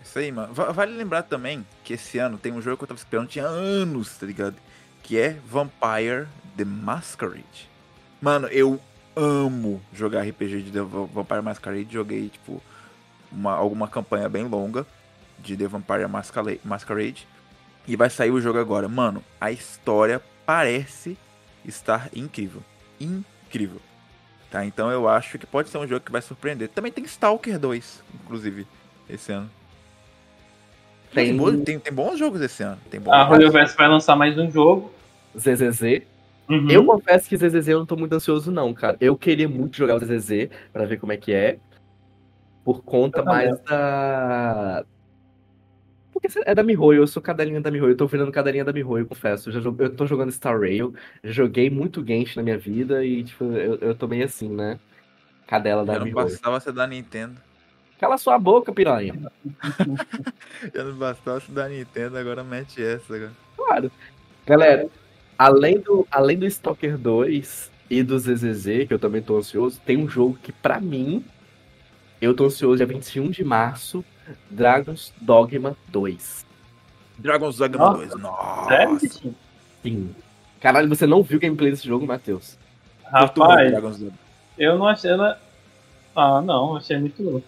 Isso 0.02 0.18
aí, 0.18 0.32
mano. 0.32 0.52
Va- 0.52 0.72
Vale 0.72 0.92
lembrar 0.96 1.22
também 1.22 1.64
que 1.84 1.94
esse 1.94 2.18
ano 2.18 2.38
tem 2.38 2.52
um 2.52 2.60
jogo 2.62 2.76
que 2.78 2.84
eu 2.84 2.88
tava 2.88 2.98
esperando 2.98 3.28
tinha 3.28 3.46
anos, 3.46 4.16
tá 4.16 4.26
ligado? 4.26 4.56
Que 5.02 5.18
é 5.18 5.36
Vampire 5.46 6.26
The 6.56 6.64
Masquerade. 6.64 7.68
Mano, 8.20 8.48
eu 8.48 8.80
amo 9.14 9.80
jogar 9.92 10.22
RPG 10.26 10.62
de 10.62 10.70
The 10.72 10.80
Va- 10.82 11.04
Vampire 11.06 11.42
Masquerade. 11.42 11.88
Joguei, 11.92 12.28
tipo, 12.28 12.62
uma, 13.30 13.52
alguma 13.52 13.88
campanha 13.88 14.28
bem 14.28 14.44
longa 14.44 14.86
de 15.38 15.56
The 15.56 15.66
Vampire 15.66 16.06
Masquerade. 16.64 17.26
E 17.86 17.96
vai 17.96 18.10
sair 18.10 18.30
o 18.30 18.40
jogo 18.40 18.58
agora. 18.58 18.88
Mano, 18.88 19.22
a 19.40 19.50
história 19.50 20.20
parece 20.44 21.16
estar 21.64 22.08
incrível. 22.14 22.62
Incrível. 23.00 23.80
Tá, 24.50 24.64
então 24.64 24.90
eu 24.90 25.08
acho 25.08 25.38
que 25.38 25.46
pode 25.46 25.68
ser 25.68 25.78
um 25.78 25.86
jogo 25.86 26.04
que 26.04 26.12
vai 26.12 26.22
surpreender. 26.22 26.68
Também 26.68 26.90
tem 26.90 27.04
Stalker 27.04 27.58
2, 27.58 28.02
inclusive, 28.14 28.66
esse 29.08 29.30
ano. 29.30 29.50
Tem, 31.12 31.36
Tem 31.36 31.60
tem, 31.60 31.78
tem 31.78 31.92
bons 31.92 32.18
jogos 32.18 32.40
esse 32.40 32.62
ano. 32.62 32.78
Tem 32.90 33.00
bons 33.00 33.12
A 33.12 33.20
jogos. 33.20 33.36
Royalverse 33.36 33.76
vai 33.76 33.88
lançar 33.88 34.16
mais 34.16 34.38
um 34.38 34.50
jogo. 34.50 34.92
ZZZ. 35.36 36.02
Uhum. 36.48 36.70
Eu 36.70 36.84
confesso 36.84 37.28
que 37.28 37.36
ZZZ 37.36 37.68
eu 37.68 37.78
não 37.80 37.86
tô 37.86 37.96
muito 37.96 38.14
ansioso, 38.14 38.50
não, 38.50 38.72
cara. 38.72 38.96
Eu 39.00 39.16
queria 39.16 39.48
muito 39.48 39.76
jogar 39.76 39.96
o 39.96 39.98
ZZZ 39.98 40.48
pra 40.72 40.86
ver 40.86 40.98
como 40.98 41.12
é 41.12 41.16
que 41.16 41.32
é. 41.32 41.58
Por 42.68 42.82
conta 42.82 43.20
Eu 43.20 43.24
mais 43.24 43.58
da. 43.60 44.84
Porque 46.12 46.28
é 46.44 46.54
da 46.54 46.62
Mihoyo, 46.62 47.00
eu 47.00 47.06
sou 47.06 47.22
cadelinha 47.22 47.62
da 47.62 47.70
Mihoyo, 47.70 47.92
eu 47.92 47.96
tô 47.96 48.06
virando 48.06 48.30
cadelinha 48.30 48.62
da 48.62 48.74
Mihoyo, 48.74 49.04
eu 49.04 49.08
confesso. 49.08 49.48
Eu, 49.48 49.54
já 49.54 49.60
jogo- 49.60 49.82
eu 49.82 49.88
tô 49.88 50.04
jogando 50.04 50.30
Star 50.30 50.60
Rail, 50.60 50.92
joguei 51.24 51.70
muito 51.70 52.06
Genshin 52.06 52.36
na 52.36 52.42
minha 52.42 52.58
vida 52.58 53.02
e, 53.02 53.24
tipo, 53.24 53.42
eu, 53.44 53.76
eu 53.76 53.94
tô 53.94 54.06
meio 54.06 54.22
assim, 54.26 54.50
né? 54.50 54.78
Cadela 55.46 55.82
da 55.82 55.94
não 55.94 56.04
Mihoyo. 56.04 56.26
bastava 56.26 56.60
ser 56.60 56.72
da 56.72 56.86
Nintendo. 56.86 57.40
Cala 57.98 58.18
sua 58.18 58.38
boca, 58.38 58.70
piranha. 58.70 59.14
Já 60.74 60.84
não 60.84 60.94
bastava 60.94 61.40
ser 61.40 61.52
da 61.52 61.66
Nintendo, 61.70 62.18
agora 62.18 62.44
mete 62.44 62.82
essa. 62.82 63.16
Agora. 63.16 63.32
Claro. 63.56 63.92
Galera, 64.44 64.88
além 65.38 65.80
do, 65.80 66.06
além 66.10 66.38
do 66.38 66.44
Stalker 66.44 66.98
2 66.98 67.70
e 67.88 68.02
do 68.02 68.18
ZZZ, 68.18 68.86
que 68.86 68.92
eu 68.92 68.98
também 68.98 69.22
tô 69.22 69.38
ansioso, 69.38 69.80
tem 69.86 69.96
um 69.96 70.06
jogo 70.06 70.38
que, 70.42 70.52
pra 70.52 70.78
mim, 70.78 71.24
eu 72.20 72.34
tô 72.34 72.46
ansioso 72.46 72.76
dia 72.76 72.86
21 72.86 73.30
de 73.30 73.44
março, 73.44 74.04
Dragon's 74.50 75.12
Dogma 75.20 75.76
2. 75.88 76.46
Dragon's 77.18 77.56
Dogma 77.56 77.78
Nossa. 77.78 77.98
2. 77.98 78.14
Nossa. 78.22 78.68
Sério? 78.68 79.34
Sim. 79.82 80.14
Caralho, 80.60 80.88
você 80.88 81.06
não 81.06 81.22
viu 81.22 81.38
o 81.38 81.40
gameplay 81.40 81.70
desse 81.70 81.86
jogo, 81.86 82.06
Matheus? 82.06 82.58
Rapaz, 83.04 83.70
Dragon's 83.70 83.98
Dogma. 83.98 84.18
eu 84.58 84.78
não 84.78 84.86
achei. 84.86 85.10
Ela... 85.10 85.40
Ah, 86.14 86.40
não, 86.42 86.76
achei 86.76 86.98
muito 86.98 87.22
louco. 87.22 87.46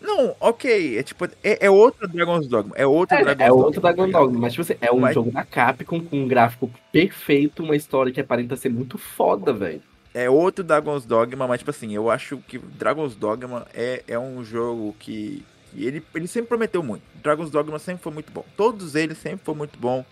Não, 0.00 0.34
ok. 0.40 0.98
É 0.98 1.02
tipo, 1.02 1.26
é, 1.44 1.66
é 1.66 1.70
outro 1.70 2.08
Dragon's 2.08 2.46
Dogma. 2.48 2.72
É 2.74 2.86
outro 2.86 3.14
É, 3.16 3.22
Dragon's 3.22 3.44
é 3.44 3.48
Dogma. 3.48 3.64
outro 3.66 3.80
Dragon 3.82 4.10
Dogma, 4.10 4.38
mas 4.40 4.52
tipo 4.54 4.62
assim, 4.62 4.74
é 4.80 4.90
um 4.90 5.00
Mas- 5.00 5.14
jogo 5.14 5.30
da 5.30 5.44
Capcom 5.44 6.00
com 6.00 6.16
um 6.22 6.26
gráfico 6.26 6.70
perfeito, 6.90 7.62
uma 7.62 7.76
história 7.76 8.10
que 8.10 8.20
aparenta 8.20 8.56
ser 8.56 8.70
muito 8.70 8.96
foda, 8.96 9.52
velho. 9.52 9.82
É 10.12 10.28
outro 10.28 10.64
Dragon's 10.64 11.04
Dogma, 11.04 11.46
mas 11.46 11.58
tipo 11.60 11.70
assim, 11.70 11.94
eu 11.94 12.10
acho 12.10 12.38
que 12.38 12.58
Dragon's 12.58 13.14
Dogma 13.14 13.66
é, 13.72 14.02
é 14.08 14.18
um 14.18 14.44
jogo 14.44 14.94
que, 14.98 15.44
ele, 15.74 16.02
ele 16.14 16.26
sempre 16.26 16.48
prometeu 16.48 16.82
muito. 16.82 17.02
Dragon's 17.22 17.50
Dogma 17.50 17.78
sempre 17.78 18.02
foi 18.02 18.12
muito 18.12 18.32
bom. 18.32 18.44
Todos 18.56 18.94
eles 18.94 19.18
sempre 19.18 19.44
foi 19.44 19.54
muito 19.54 19.78
bom. 19.78 20.04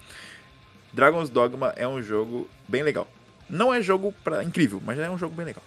Dragon's 0.92 1.30
Dogma 1.30 1.72
é 1.76 1.86
um 1.86 2.02
jogo 2.02 2.48
bem 2.68 2.82
legal. 2.82 3.08
Não 3.48 3.72
é 3.72 3.82
jogo 3.82 4.14
pra, 4.22 4.44
incrível, 4.44 4.80
mas 4.84 4.98
é 4.98 5.10
um 5.10 5.18
jogo 5.18 5.34
bem 5.34 5.46
legal. 5.46 5.62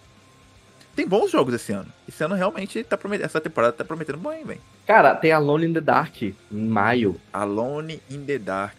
Tem 0.96 1.08
bons 1.08 1.32
jogos 1.32 1.54
esse 1.54 1.72
ano. 1.72 1.91
Esse 2.08 2.24
ano 2.24 2.36
realmente 2.36 2.84
tá 2.84 2.98
prometendo. 2.98 3.26
Essa 3.26 3.39
temporada 3.39 3.74
tá 3.74 3.84
prometendo 3.84 4.17
bem, 4.17 4.44
velho. 4.44 4.62
Cara, 4.86 5.15
tem 5.15 5.32
Alone 5.32 5.67
in 5.67 5.74
the 5.74 5.82
Dark 5.82 6.22
em 6.22 6.36
maio. 6.52 7.20
Alone 7.32 8.02
in 8.10 8.26
the 8.26 8.38
Dark. 8.38 8.78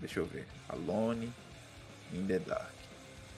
Deixa 0.00 0.20
eu 0.20 0.26
ver. 0.26 0.46
Alone 0.68 1.32
in 2.12 2.26
the 2.26 2.38
Dark. 2.40 2.75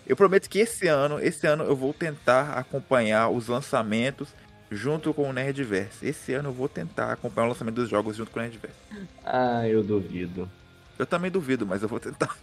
Eu 0.09 0.17
prometo 0.17 0.49
que 0.49 0.59
esse 0.59 0.89
ano, 0.89 1.21
esse 1.21 1.47
ano 1.47 1.65
eu 1.65 1.77
vou 1.77 1.93
tentar 1.93 2.53
acompanhar 2.59 3.29
os 3.29 3.47
lançamentos 3.47 4.29
junto 4.71 5.13
com 5.13 5.29
o 5.29 5.33
Nerdverse. 5.33 6.07
Esse 6.07 6.33
ano 6.33 6.49
eu 6.49 6.53
vou 6.53 6.69
tentar 6.69 7.13
acompanhar 7.13 7.47
o 7.47 7.51
lançamento 7.51 7.75
dos 7.77 7.89
jogos 7.91 8.17
junto 8.17 8.31
com 8.31 8.39
o 8.39 8.43
Nerdverse. 8.43 8.77
Ah, 9.25 9.69
eu 9.69 9.83
duvido. 9.83 10.51
Eu 10.99 11.07
também 11.07 11.31
duvido, 11.31 11.65
mas 11.67 11.83
eu 11.83 11.89
vou 11.89 12.01
tentar. 12.01 12.35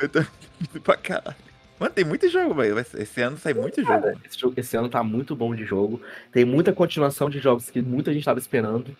Eu 0.00 0.08
também 0.08 0.28
duvido 0.58 0.80
pra 0.80 0.96
caralho. 0.96 1.36
Mano, 1.78 1.92
tem 1.94 2.04
muito 2.04 2.28
jogo, 2.28 2.54
velho. 2.54 2.78
Esse 2.78 3.20
ano 3.20 3.36
sai 3.38 3.54
muito 3.54 3.80
jogo. 3.80 3.88
Cara, 4.02 4.16
esse, 4.24 4.38
jogo- 4.38 4.54
esse 4.56 4.76
ano 4.76 4.88
tá 4.88 5.02
muito 5.02 5.34
bom 5.36 5.54
de 5.54 5.64
jogo. 5.64 6.00
Tem 6.32 6.44
muita 6.44 6.72
continuação 6.72 7.28
de 7.30 7.38
jogos 7.38 7.70
que 7.70 7.80
muita 7.82 8.12
gente 8.12 8.24
tava 8.24 8.38
esperando. 8.38 8.96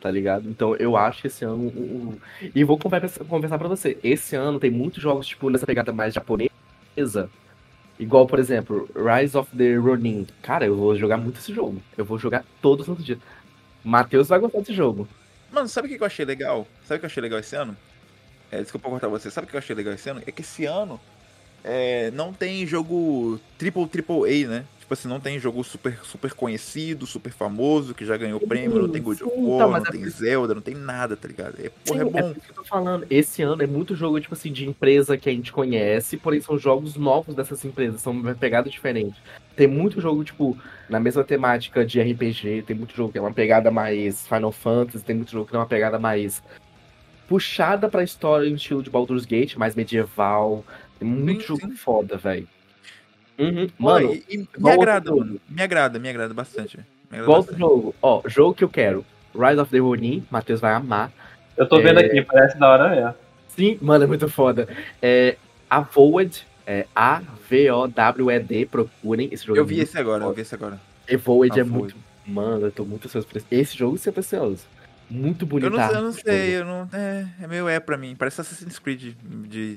Tá 0.00 0.10
ligado? 0.10 0.48
Então 0.48 0.76
eu 0.76 0.96
acho 0.96 1.22
que 1.22 1.26
esse 1.26 1.44
ano. 1.44 1.56
um- 1.56 1.68
um- 2.10 2.18
E 2.54 2.62
vou 2.64 2.78
conversar, 2.78 3.24
pra 3.58 3.68
você. 3.68 3.98
Esse 4.04 4.36
ano 4.36 4.60
tem 4.60 4.70
muitos 4.70 5.02
jogos, 5.02 5.26
tipo, 5.26 5.48
nessa 5.50 5.66
pegada 5.66 5.92
mais 5.92 6.12
japonesa. 6.14 7.30
Igual, 7.98 8.26
por 8.26 8.38
exemplo, 8.38 8.88
Rise 8.94 9.36
of 9.36 9.56
the 9.56 9.74
Ronin. 9.76 10.26
Cara, 10.42 10.66
eu 10.66 10.76
vou 10.76 10.94
jogar 10.96 11.16
muito 11.16 11.38
esse 11.38 11.52
jogo. 11.52 11.80
Eu 11.96 12.04
vou 12.04 12.18
jogar 12.18 12.44
todos 12.60 12.86
os 12.88 13.02
dias. 13.04 13.18
Matheus 13.82 14.28
vai 14.28 14.38
gostar 14.38 14.58
desse 14.58 14.74
jogo. 14.74 15.08
Mano, 15.50 15.66
sabe 15.68 15.86
o 15.88 15.96
que 15.96 16.02
eu 16.02 16.06
achei 16.06 16.24
legal? 16.24 16.66
Sabe 16.84 16.96
o 16.96 17.00
que 17.00 17.06
eu 17.06 17.08
achei 17.08 17.22
legal 17.22 17.38
esse 17.38 17.56
ano? 17.56 17.74
É, 18.50 18.60
desculpa 18.60 18.90
cortar 18.90 19.08
você. 19.08 19.30
Sabe 19.30 19.46
o 19.46 19.50
que 19.50 19.56
eu 19.56 19.58
achei 19.58 19.74
legal 19.74 19.94
esse 19.94 20.08
ano? 20.10 20.22
É 20.26 20.30
que 20.30 20.42
esse 20.42 20.66
ano 20.66 21.00
é, 21.66 22.10
não 22.12 22.32
tem 22.32 22.64
jogo 22.66 23.40
triple 23.58 23.86
triple 23.88 24.44
A, 24.44 24.48
né? 24.48 24.64
Tipo 24.78 24.94
assim, 24.94 25.08
não 25.08 25.18
tem 25.18 25.36
jogo 25.40 25.64
super, 25.64 25.98
super 26.04 26.32
conhecido, 26.32 27.06
super 27.06 27.32
famoso, 27.32 27.92
que 27.92 28.06
já 28.06 28.16
ganhou 28.16 28.38
prêmio, 28.38 28.78
não 28.82 28.88
tem 28.88 29.02
God 29.02 29.20
of 29.20 29.34
sim, 29.34 29.44
War, 29.44 29.68
mas 29.68 29.82
não 29.82 29.88
é 29.88 29.90
tem 29.90 30.00
por- 30.02 30.10
Zelda, 30.10 30.54
não 30.54 30.62
tem 30.62 30.76
nada, 30.76 31.16
tá 31.16 31.26
ligado? 31.26 31.56
É, 31.58 31.68
porra, 31.84 31.98
Sim, 31.98 32.00
é 32.00 32.04
bom. 32.04 32.22
por 32.28 32.36
isso 32.36 32.40
que 32.46 32.50
eu 32.52 32.54
tô 32.54 32.62
falando. 32.64 33.04
Esse 33.10 33.42
ano 33.42 33.60
é 33.64 33.66
muito 33.66 33.96
jogo, 33.96 34.20
tipo 34.20 34.32
assim, 34.34 34.52
de 34.52 34.64
empresa 34.64 35.16
que 35.16 35.28
a 35.28 35.32
gente 35.32 35.52
conhece, 35.52 36.16
porém 36.16 36.40
são 36.40 36.56
jogos 36.56 36.94
novos 36.94 37.34
dessas 37.34 37.64
empresas, 37.64 38.00
são 38.00 38.12
uma 38.12 38.32
pegada 38.32 38.70
diferente. 38.70 39.20
Tem 39.56 39.66
muito 39.66 40.00
jogo, 40.00 40.22
tipo, 40.22 40.56
na 40.88 41.00
mesma 41.00 41.24
temática 41.24 41.84
de 41.84 42.00
RPG, 42.00 42.62
tem 42.64 42.76
muito 42.76 42.94
jogo 42.94 43.10
que 43.10 43.18
é 43.18 43.20
uma 43.20 43.32
pegada 43.34 43.72
mais 43.72 44.24
Final 44.28 44.52
Fantasy, 44.52 45.04
tem 45.04 45.16
muito 45.16 45.32
jogo 45.32 45.46
que 45.50 45.56
é 45.56 45.58
uma 45.58 45.66
pegada 45.66 45.98
mais 45.98 46.40
puxada 47.26 47.88
pra 47.88 48.04
história 48.04 48.48
no 48.48 48.54
estilo 48.54 48.84
de 48.84 48.90
Baldur's 48.90 49.24
Gate, 49.26 49.56
mais 49.56 49.74
medieval. 49.74 50.64
Tem 50.98 51.08
muito 51.08 51.42
Sim, 51.42 51.46
jogo 51.48 51.60
sim. 51.62 51.76
foda, 51.76 52.16
velho. 52.16 52.48
Uhum. 53.38 53.68
Mano, 53.78 54.14
e, 54.14 54.24
e 54.30 54.48
me 54.58 54.70
agrada, 54.70 55.14
mano. 55.14 55.38
Me 55.48 55.62
agrada, 55.62 55.98
me 55.98 56.08
agrada 56.08 56.32
bastante. 56.32 56.78
Me 57.10 57.18
agrada 57.18 57.32
bastante. 57.38 57.58
jogo. 57.58 57.94
Ó, 58.00 58.22
jogo 58.26 58.54
que 58.54 58.64
eu 58.64 58.68
quero. 58.68 59.04
Rise 59.34 59.60
of 59.60 59.70
the 59.70 59.78
Ronin, 59.78 60.24
Matheus 60.30 60.60
vai 60.60 60.72
amar. 60.72 61.12
Eu 61.56 61.68
tô 61.68 61.80
vendo 61.80 62.00
É. 62.00 62.06
aqui, 62.06 62.22
parece 62.22 62.58
da 62.58 62.68
hora 62.70 62.88
mesmo. 62.88 63.14
Sim, 63.48 63.78
mano, 63.82 64.04
é 64.04 64.06
muito 64.06 64.28
foda. 64.28 64.66
É, 65.02 65.36
Avoid, 65.68 66.46
é 66.66 66.86
A-V-O-W-E-D, 66.94 68.66
procurem 68.66 69.28
esse 69.32 69.44
jogo. 69.46 69.58
Eu 69.58 69.64
é 69.64 69.66
vi 69.66 69.80
esse 69.80 69.98
agora, 69.98 70.22
eu 70.22 70.28
foda. 70.28 70.34
vi 70.36 70.42
esse 70.42 70.54
agora. 70.54 70.80
Evoid 71.08 71.60
é 71.60 71.64
muito. 71.64 71.94
Mano, 72.26 72.66
eu 72.66 72.72
tô 72.72 72.84
muito 72.84 73.06
ansioso 73.06 73.26
por 73.26 73.36
esse. 73.36 73.46
Esse 73.50 73.76
jogo 73.76 73.96
sempre 73.98 74.20
ansioso. 74.20 74.64
Muito 75.08 75.46
bonito. 75.46 75.66
Eu 75.72 75.78
não, 75.78 75.90
eu 75.92 76.02
não 76.02 76.12
sei, 76.12 76.56
eu 76.56 76.64
não. 76.64 76.88
É, 76.92 77.26
é 77.42 77.46
meio 77.46 77.68
é 77.68 77.78
pra 77.78 77.96
mim. 77.96 78.16
Parece 78.16 78.40
Assassin's 78.40 78.78
Creed 78.78 79.00
de. 79.00 79.12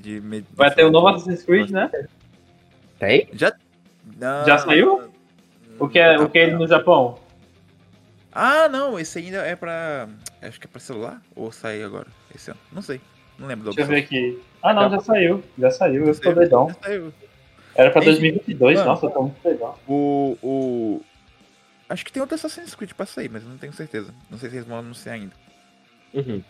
de 0.00 0.44
Vai 0.54 0.74
ter 0.74 0.84
o 0.84 0.90
novo 0.90 1.08
Assassin's 1.08 1.42
Creed, 1.44 1.70
né? 1.70 1.90
Tem? 2.98 3.28
Já. 3.32 3.52
Não, 4.18 4.44
Já 4.46 4.58
saiu? 4.58 5.10
O 5.78 5.88
que 5.88 5.98
é, 5.98 6.16
não 6.16 6.24
o 6.24 6.28
que 6.28 6.38
é 6.38 6.50
tá- 6.50 6.56
no 6.58 6.66
Japão? 6.66 7.18
Ah, 8.32 8.68
não, 8.68 8.98
esse 8.98 9.18
ainda 9.18 9.38
é 9.38 9.54
pra. 9.56 10.08
Acho 10.42 10.58
que 10.60 10.66
é 10.66 10.70
pra 10.70 10.80
celular? 10.80 11.20
Ou 11.34 11.50
sair 11.50 11.82
agora? 11.82 12.06
Esse 12.34 12.50
ano? 12.50 12.60
Não 12.72 12.82
sei. 12.82 13.00
Não 13.38 13.46
lembro 13.46 13.64
da 13.66 13.70
Deixa 13.72 13.90
eu 13.90 13.94
ver 13.94 14.02
opção. 14.02 14.18
aqui. 14.18 14.42
Ah, 14.62 14.72
não, 14.74 14.90
já 14.90 15.00
saiu. 15.00 15.42
Já 15.58 15.70
saiu, 15.70 16.06
eu 16.06 16.20
tô 16.20 16.32
doidão. 16.32 16.68
Já 16.68 16.74
saiu. 16.82 17.12
Era 17.74 17.90
pra 17.90 18.00
Enfim, 18.02 18.10
2022, 18.10 18.78
mano. 18.78 18.90
nossa, 18.90 19.08
tô 19.10 19.22
muito 19.22 19.42
doidão. 19.42 19.74
O. 19.88 20.36
o... 20.42 21.02
Acho 21.90 22.04
que 22.04 22.12
tem 22.12 22.20
outro 22.22 22.36
Assassin's 22.36 22.74
Creed 22.74 22.92
pra 22.92 23.04
sair, 23.04 23.28
mas 23.28 23.42
eu 23.42 23.48
não 23.48 23.58
tenho 23.58 23.72
certeza. 23.72 24.14
Não 24.30 24.38
sei 24.38 24.48
se 24.48 24.56
eles 24.56 24.66
vão 24.66 24.78
anunciar 24.78 25.16
ainda. 25.16 25.32
Uhum. 26.14 26.40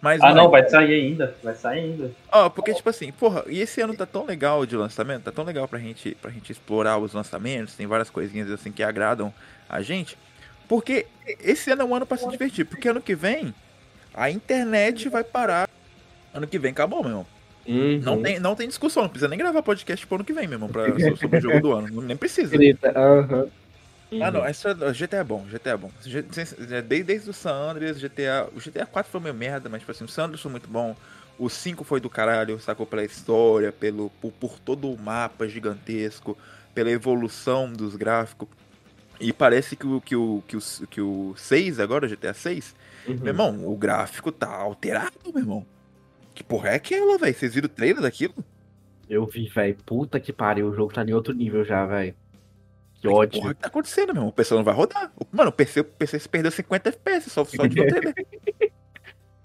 Mas, 0.00 0.20
Ah, 0.20 0.28
mano, 0.28 0.42
não, 0.42 0.50
vai 0.50 0.68
sair 0.68 0.94
ainda. 0.94 1.34
Vai 1.42 1.54
sair 1.56 1.80
ainda. 1.80 2.12
Ó, 2.30 2.48
porque, 2.48 2.72
tipo 2.72 2.88
assim, 2.88 3.10
porra, 3.10 3.42
e 3.48 3.60
esse 3.60 3.80
ano 3.80 3.96
tá 3.96 4.06
tão 4.06 4.24
legal 4.24 4.64
de 4.64 4.76
lançamento, 4.76 5.24
tá 5.24 5.32
tão 5.32 5.44
legal 5.44 5.66
pra 5.66 5.80
gente, 5.80 6.16
pra 6.22 6.30
gente 6.30 6.52
explorar 6.52 6.98
os 6.98 7.12
lançamentos, 7.12 7.74
tem 7.74 7.84
várias 7.86 8.10
coisinhas 8.10 8.48
assim 8.48 8.70
que 8.70 8.82
agradam 8.82 9.34
a 9.68 9.82
gente. 9.82 10.16
Porque 10.68 11.06
esse 11.40 11.68
ano 11.72 11.82
é 11.82 11.84
um 11.84 11.94
ano 11.94 12.06
pra 12.06 12.16
se 12.16 12.28
divertir, 12.28 12.64
porque 12.64 12.88
ano 12.88 13.00
que 13.00 13.16
vem 13.16 13.52
a 14.14 14.30
internet 14.30 15.08
vai 15.08 15.24
parar. 15.24 15.68
Ano 16.32 16.46
que 16.46 16.60
vem 16.60 16.70
acabou, 16.70 17.00
meu 17.00 17.10
irmão. 17.10 17.26
Uhum. 17.66 18.00
Não 18.00 18.22
tem, 18.22 18.38
não 18.38 18.54
tem 18.54 18.68
discussão, 18.68 19.02
não 19.02 19.10
precisa 19.10 19.28
nem 19.28 19.38
gravar 19.38 19.62
podcast 19.62 20.06
pro 20.06 20.16
ano 20.16 20.24
que 20.24 20.32
vem, 20.32 20.46
meu 20.46 20.56
irmão, 20.56 20.68
pra, 20.68 20.84
sobre 21.16 21.38
o 21.38 21.40
jogo 21.40 21.60
do 21.60 21.72
ano. 21.72 22.02
Nem 22.02 22.16
precisa. 22.16 22.52
Grita, 22.52 22.92
Ah, 24.18 24.30
não, 24.30 24.44
Uhum. 24.44 24.46
essa, 24.46 24.74
GTA 24.94 25.18
é 25.18 25.24
bom, 25.24 25.46
GTA 25.46 25.72
é 25.74 25.76
bom. 25.76 25.90
G- 26.02 26.22
Desde, 26.22 27.02
desde 27.04 27.30
o 27.30 27.32
San 27.34 27.52
Andreas, 27.70 28.00
GTA. 28.00 28.48
O 28.54 28.60
GTA 28.60 28.86
4 28.86 29.10
foi 29.12 29.20
meio 29.20 29.34
merda, 29.34 29.68
mas 29.68 29.80
tipo 29.80 29.92
assim, 29.92 30.04
o 30.04 30.08
San 30.08 30.24
Andreas 30.24 30.40
foi 30.40 30.50
muito 30.50 30.68
bom. 30.70 30.96
O 31.38 31.50
5 31.50 31.84
foi 31.84 32.00
do 32.00 32.08
caralho, 32.08 32.58
sacou? 32.58 32.86
Pela 32.86 33.04
história, 33.04 33.70
pelo, 33.72 34.08
por, 34.10 34.32
por 34.32 34.58
todo 34.58 34.90
o 34.90 34.98
mapa 34.98 35.46
gigantesco, 35.46 36.36
pela 36.74 36.90
evolução 36.90 37.70
dos 37.72 37.94
gráficos. 37.94 38.48
E 39.20 39.32
parece 39.32 39.76
que 39.76 39.86
o, 39.86 40.00
que 40.00 40.16
o, 40.16 40.42
que 40.46 40.56
o, 40.56 40.60
que 40.90 41.00
o 41.00 41.34
6 41.36 41.80
agora, 41.80 42.06
o 42.06 42.08
GTA 42.08 42.34
6, 42.34 42.74
Uhum. 43.04 43.22
meu 43.22 43.32
irmão, 43.32 43.66
o 43.66 43.76
gráfico 43.76 44.32
tá 44.32 44.48
alterado, 44.50 45.12
meu 45.26 45.38
irmão. 45.38 45.66
Que 46.34 46.44
porra 46.44 46.70
é 46.70 46.74
aquela, 46.76 47.18
velho? 47.18 47.34
Vocês 47.34 47.54
viram 47.54 47.66
o 47.66 47.70
trailer 47.70 48.02
daquilo? 48.02 48.34
Eu 49.08 49.26
vi, 49.26 49.48
velho. 49.48 49.76
Puta 49.84 50.20
que 50.20 50.32
pariu, 50.32 50.68
o 50.68 50.74
jogo 50.74 50.92
tá 50.92 51.02
em 51.04 51.12
outro 51.12 51.32
nível 51.34 51.64
já, 51.64 51.84
velho. 51.86 52.16
Que 52.96 53.02
Que 53.02 53.08
ódio. 53.08 53.40
porra 53.40 53.54
que 53.54 53.60
tá 53.60 53.68
acontecendo, 53.68 54.06
meu 54.08 54.14
irmão? 54.16 54.28
O 54.28 54.32
PC 54.32 54.54
não 54.54 54.64
vai 54.64 54.74
rodar. 54.74 55.12
O- 55.16 55.26
Mano, 55.30 55.50
o 55.50 55.52
PC, 55.52 55.80
o 55.80 55.84
PC 55.84 56.18
se 56.18 56.28
perdeu 56.28 56.50
50 56.50 56.88
FPS 56.88 57.30
só, 57.30 57.44
só 57.44 57.66
de 57.66 57.80
o 57.80 57.86
trailer. 57.86 58.14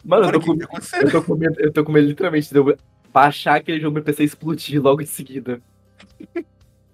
Mano, 0.03 0.25
eu 0.25 0.31
tô, 0.31 0.37
o 0.37 0.41
que 0.41 0.47
com, 0.47 0.53
que 0.53 0.59
tá 0.59 0.65
acontecendo? 0.65 1.03
eu, 1.05 1.11
tô 1.11 1.23
com 1.23 1.35
medo, 1.35 1.59
eu 1.59 1.71
tô 1.73 1.83
com 1.83 1.91
medo 1.91 2.07
literalmente 2.07 2.49
de 2.49 2.57
eu 2.57 2.77
baixar 3.13 3.55
aquele 3.57 3.79
jogo 3.79 3.93
e 3.93 3.95
meu 3.95 4.03
PC 4.03 4.23
explodir 4.23 4.81
logo 4.81 5.01
em 5.01 5.05
seguida. 5.05 5.61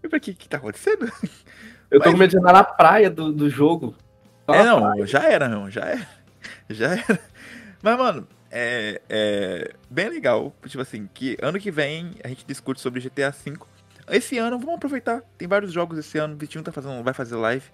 Eu 0.04 0.10
falei, 0.10 0.18
O 0.18 0.20
que, 0.22 0.34
que 0.34 0.50
tá 0.50 0.58
acontecendo? 0.58 1.06
Eu 1.90 2.00
tô 2.00 2.06
Mas- 2.06 2.12
com 2.12 2.18
medo 2.18 2.32
de 2.32 2.38
andar 2.38 2.54
na 2.54 2.64
praia 2.64 3.10
do, 3.10 3.32
do 3.32 3.50
jogo. 3.50 3.96
Só 4.46 4.54
É, 4.56 4.64
na 4.64 4.80
não, 4.96 5.06
já 5.06 5.24
era, 5.24 5.48
meu, 5.48 5.70
já 5.72 5.82
era. 5.86 6.08
Já 6.70 6.92
era. 6.94 7.20
Mas, 7.82 7.98
mano, 7.98 8.28
é, 8.52 9.02
é 9.10 9.72
bem 9.90 10.10
legal. 10.10 10.54
Tipo 10.66 10.82
assim, 10.82 11.08
que 11.14 11.38
ano 11.42 11.60
que 11.60 11.72
vem 11.72 12.12
a 12.24 12.28
gente 12.28 12.46
discute 12.46 12.80
sobre 12.82 13.00
GTA 13.02 13.32
V. 13.32 13.54
Esse 14.10 14.38
ano, 14.38 14.58
vamos 14.58 14.76
aproveitar. 14.76 15.22
Tem 15.38 15.48
vários 15.48 15.72
jogos 15.72 15.98
esse 15.98 16.18
ano. 16.18 16.34
O 16.34 16.38
Vitinho 16.38 16.64
tá 16.64 16.72
fazendo, 16.72 17.04
vai 17.04 17.14
fazer 17.14 17.36
live 17.36 17.66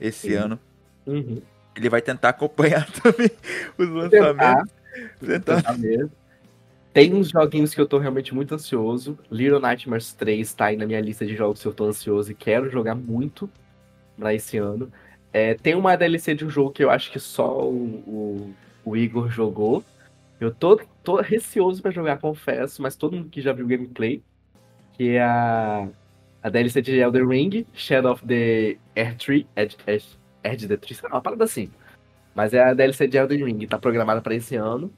esse 0.00 0.30
Sim. 0.30 0.34
ano. 0.34 0.60
Uhum. 1.06 1.42
Ele 1.76 1.88
vai 1.88 2.02
tentar 2.02 2.30
acompanhar 2.30 2.90
também 3.02 3.30
os 3.78 4.10
Tentar, 4.10 4.32
lançamentos. 4.32 4.72
Tentar. 5.20 5.56
tentar 5.56 5.78
mesmo. 5.78 6.10
Tem 6.92 7.14
uns 7.14 7.30
joguinhos 7.30 7.74
que 7.74 7.80
eu 7.80 7.86
tô 7.86 7.98
realmente 7.98 8.34
muito 8.34 8.54
ansioso. 8.54 9.18
Little 9.30 9.60
Nightmares 9.60 10.12
3 10.12 10.52
tá 10.52 10.66
aí 10.66 10.76
na 10.76 10.86
minha 10.86 11.00
lista 11.00 11.24
de 11.24 11.34
jogos 11.34 11.62
que 11.62 11.68
eu 11.68 11.72
tô 11.72 11.86
ansioso 11.86 12.30
e 12.30 12.34
quero 12.34 12.70
jogar 12.70 12.94
muito 12.94 13.48
pra 14.18 14.34
esse 14.34 14.58
ano. 14.58 14.92
É, 15.32 15.54
tem 15.54 15.74
uma 15.74 15.96
DLC 15.96 16.34
de 16.34 16.44
um 16.44 16.50
jogo 16.50 16.70
que 16.70 16.84
eu 16.84 16.90
acho 16.90 17.10
que 17.10 17.18
só 17.18 17.62
o, 17.62 17.74
o, 18.06 18.54
o 18.84 18.96
Igor 18.96 19.30
jogou. 19.30 19.82
Eu 20.38 20.52
tô, 20.52 20.78
tô 21.02 21.16
receoso 21.20 21.80
pra 21.80 21.90
jogar, 21.90 22.18
confesso, 22.18 22.82
mas 22.82 22.94
todo 22.94 23.16
mundo 23.16 23.30
que 23.30 23.40
já 23.40 23.52
viu 23.52 23.66
gameplay, 23.66 24.22
que 24.92 25.16
é 25.16 25.22
a, 25.22 25.88
a 26.42 26.48
DLC 26.48 26.82
de 26.82 26.98
Elden 26.98 27.26
Ring, 27.26 27.66
Shadow 27.72 28.12
of 28.12 28.26
the 28.26 28.76
Air 28.96 29.16
Tree, 29.16 29.46
Edge, 29.56 29.76
Edge, 29.86 30.06
Edge 30.44 30.68
the 30.68 30.76
Tree, 30.76 30.94
sei 30.94 31.08
lá, 31.08 31.16
uma 31.16 31.22
parada 31.22 31.44
assim. 31.44 31.70
Mas 32.34 32.54
é 32.54 32.62
a 32.62 32.74
DLC 32.74 33.06
de 33.06 33.16
Elden 33.18 33.44
Ring, 33.44 33.66
tá 33.66 33.78
programada 33.78 34.20
pra 34.20 34.34
esse 34.34 34.56
ano. 34.56 34.92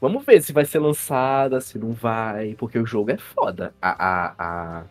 Vamos 0.00 0.24
ver 0.24 0.40
se 0.40 0.52
vai 0.52 0.64
ser 0.64 0.78
lançada, 0.78 1.60
se 1.60 1.78
não 1.78 1.90
vai, 1.92 2.54
porque 2.56 2.78
o 2.78 2.86
jogo 2.86 3.10
é 3.10 3.18
foda. 3.18 3.74
A, 3.82 3.90
a, 3.90 4.34
a... 4.38 4.84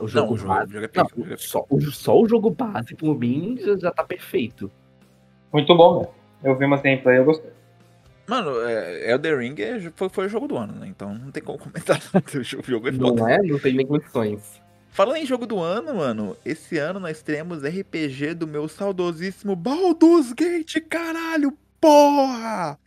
O 0.00 0.04
Não, 0.04 0.08
jogo 0.08 0.34
o 0.34 0.36
jogo, 0.36 0.48
base. 0.54 0.70
o 0.70 0.72
jogo 0.72 0.84
é 0.86 0.90
Não, 0.96 1.04
pica, 1.04 1.20
o 1.20 1.22
jogo 1.22 1.34
é 1.34 1.36
só, 1.36 1.66
o, 1.68 1.80
só 1.82 2.18
o 2.20 2.28
jogo 2.28 2.50
base, 2.50 2.94
por 2.94 3.18
mim, 3.18 3.58
já, 3.60 3.76
já 3.76 3.90
tá 3.90 4.02
perfeito. 4.02 4.70
Muito 5.52 5.74
bom, 5.76 6.00
velho. 6.00 6.10
Eu 6.42 6.58
vi 6.58 6.64
umas 6.64 6.80
gameplay, 6.80 7.18
eu 7.18 7.24
gostei. 7.24 7.50
Mano, 8.26 8.60
é, 8.62 9.10
Elden 9.10 9.36
Ring 9.36 9.54
é- 9.58 9.92
foi, 9.94 10.08
foi 10.08 10.26
o 10.26 10.28
jogo 10.28 10.46
do 10.46 10.56
ano, 10.56 10.74
né? 10.74 10.86
Então 10.86 11.14
não 11.14 11.30
tem 11.30 11.42
como 11.42 11.58
comentar 11.58 12.00
nada. 12.14 12.38
O 12.38 12.42
jogo, 12.42 12.62
o 12.62 12.70
jogo 12.70 12.88
é 12.88 12.92
foda. 12.92 13.20
Não 13.20 13.28
é? 13.28 13.38
Não 13.42 13.58
tem 13.58 13.74
nem 13.74 13.86
condições. 13.86 14.60
Falando 14.90 15.16
em 15.16 15.26
jogo 15.26 15.46
do 15.46 15.58
ano, 15.58 15.94
mano, 15.94 16.36
esse 16.44 16.76
ano 16.76 17.00
nós 17.00 17.22
teremos 17.22 17.64
RPG 17.64 18.34
do 18.34 18.46
meu 18.46 18.68
saudosíssimo 18.68 19.56
Baldur's 19.56 20.32
Gate, 20.34 20.80
caralho, 20.86 21.56
porra! 21.80 22.78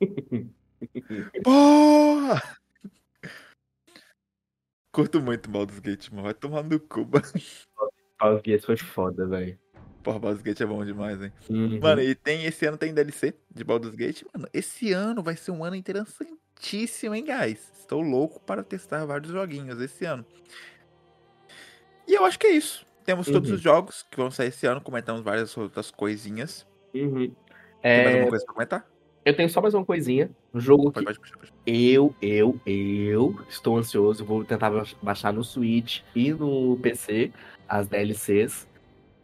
porra! 1.44 2.42
Curto 4.90 5.20
muito 5.20 5.50
Baldur's 5.50 5.78
Gate, 5.78 6.08
mano, 6.10 6.22
vai 6.22 6.34
tomar 6.34 6.62
no 6.62 6.80
cu, 6.80 7.00
mano. 7.00 7.24
Baldur's 8.18 8.42
Gate 8.42 8.64
foi 8.64 8.76
foda, 8.78 9.26
velho. 9.26 9.58
Porra, 10.02 10.18
Baldur's 10.18 10.42
Gate 10.42 10.60
é 10.60 10.66
bom 10.66 10.84
demais, 10.84 11.22
hein? 11.22 11.32
Uhum. 11.48 11.78
Mano, 11.80 12.02
e 12.02 12.14
tem, 12.14 12.44
esse 12.44 12.66
ano 12.66 12.76
tem 12.76 12.92
DLC 12.92 13.34
de 13.50 13.62
Baldur's 13.62 13.94
Gate, 13.94 14.22
mano, 14.34 14.48
esse 14.52 14.92
ano 14.92 15.22
vai 15.22 15.36
ser 15.36 15.50
um 15.52 15.64
ano 15.64 15.76
interessantíssimo, 15.76 17.14
hein, 17.14 17.24
guys? 17.24 17.70
Estou 17.78 18.00
louco 18.00 18.40
para 18.40 18.62
testar 18.64 19.04
vários 19.04 19.30
joguinhos 19.30 19.80
esse 19.80 20.04
ano. 20.04 20.24
E 22.06 22.14
eu 22.14 22.24
acho 22.24 22.38
que 22.38 22.46
é 22.48 22.50
isso. 22.50 22.84
Temos 23.04 23.26
todos 23.26 23.48
Uhum. 23.50 23.56
os 23.56 23.60
jogos 23.62 24.04
que 24.10 24.16
vão 24.16 24.30
sair 24.30 24.48
esse 24.48 24.66
ano, 24.66 24.80
comentamos 24.80 25.22
várias 25.22 25.56
outras 25.56 25.90
coisinhas. 25.90 26.66
Uhum. 26.94 27.32
Tem 27.82 27.96
mais 28.04 28.06
É, 28.06 28.12
alguma 28.14 28.28
coisa 28.30 28.44
pra 28.44 28.54
comentar? 28.54 28.86
eu 29.24 29.36
tenho 29.36 29.48
só 29.48 29.60
mais 29.60 29.72
uma 29.74 29.84
coisinha. 29.84 30.30
Um 30.54 30.60
jogo 30.60 30.90
Pode, 30.92 31.06
que 31.06 31.20
pode, 31.20 31.32
pode, 31.38 31.52
eu, 31.66 32.14
eu, 32.20 32.60
eu 32.66 33.38
estou 33.48 33.76
ansioso. 33.78 34.24
Vou 34.24 34.44
tentar 34.44 34.70
ba- 34.70 34.84
baixar 35.02 35.32
no 35.32 35.42
Switch 35.44 36.00
e 36.14 36.32
no 36.32 36.76
PC 36.82 37.32
as 37.68 37.86
DLCs. 37.88 38.66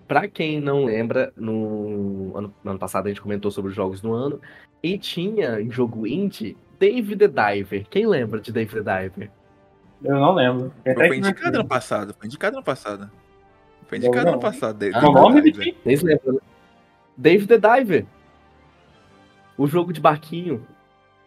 Pra 0.09 0.27
quem 0.27 0.59
não 0.59 0.87
lembra, 0.87 1.31
no 1.37 2.33
ano, 2.35 2.55
no 2.64 2.71
ano 2.71 2.81
passado 2.81 3.07
a 3.07 3.09
gente 3.11 3.21
comentou 3.21 3.51
sobre 3.51 3.71
os 3.71 3.77
jogos 3.77 4.01
do 4.01 4.14
ano. 4.14 4.40
E 4.83 4.97
tinha 4.97 5.61
em 5.61 5.71
jogo 5.71 6.07
indie 6.07 6.57
Dave 6.81 7.14
the 7.14 7.29
Diver. 7.29 7.87
Quem 7.90 8.07
lembra 8.07 8.40
de 8.40 8.51
Dave 8.51 8.73
the 8.73 9.03
Diver? 9.03 9.31
Eu 10.03 10.14
não 10.14 10.35
lembro. 10.35 10.73
Foi 10.94 11.18
indicado 11.18 11.59
ano 11.59 11.68
passado, 11.68 12.14
foi 12.18 12.27
indicado 12.27 12.57
ano 12.57 12.64
passado. 12.64 13.11
Foi 13.87 13.99
indicado 13.99 14.29
ano 14.31 14.40
passado. 14.40 14.83
Ah, 14.94 15.09
o 15.09 15.12
nome, 15.12 15.42
David 15.42 15.59
Vitinho? 15.59 15.77
Vocês 15.85 16.03
lembram? 16.03 16.35
né? 16.35 16.40
Dave 17.16 17.47
the 17.47 17.59
Diver. 17.59 18.07
O 19.59 19.66
jogo 19.66 19.92
de 19.92 20.01
barquinho. 20.01 20.64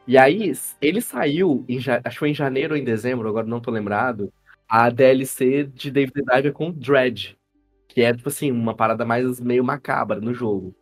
E 0.08 0.18
aí, 0.18 0.52
ele 0.82 1.02
saiu, 1.02 1.64
em 1.70 1.78
acho 1.78 2.02
que 2.02 2.20
foi 2.20 2.30
em 2.32 2.34
janeiro 2.34 2.74
ou 2.74 2.80
em 2.80 2.84
dezembro, 2.84 3.30
agora 3.30 3.46
não 3.46 3.60
tô 3.60 3.70
lembrado, 3.70 4.34
a 4.68 4.90
DLC 4.90 5.66
de 5.66 5.92
Dave 5.92 6.12
the 6.12 6.22
Diver 6.22 6.54
com 6.54 6.72
Dread. 6.72 7.38
Que 7.94 8.02
é, 8.02 8.14
tipo 8.14 8.30
assim, 8.30 8.52
uma 8.52 8.74
parada 8.74 9.04
mais 9.06 9.40
meio 9.42 9.64
macabra 9.66 10.20
no 10.22 10.34
jogo. 10.34 10.74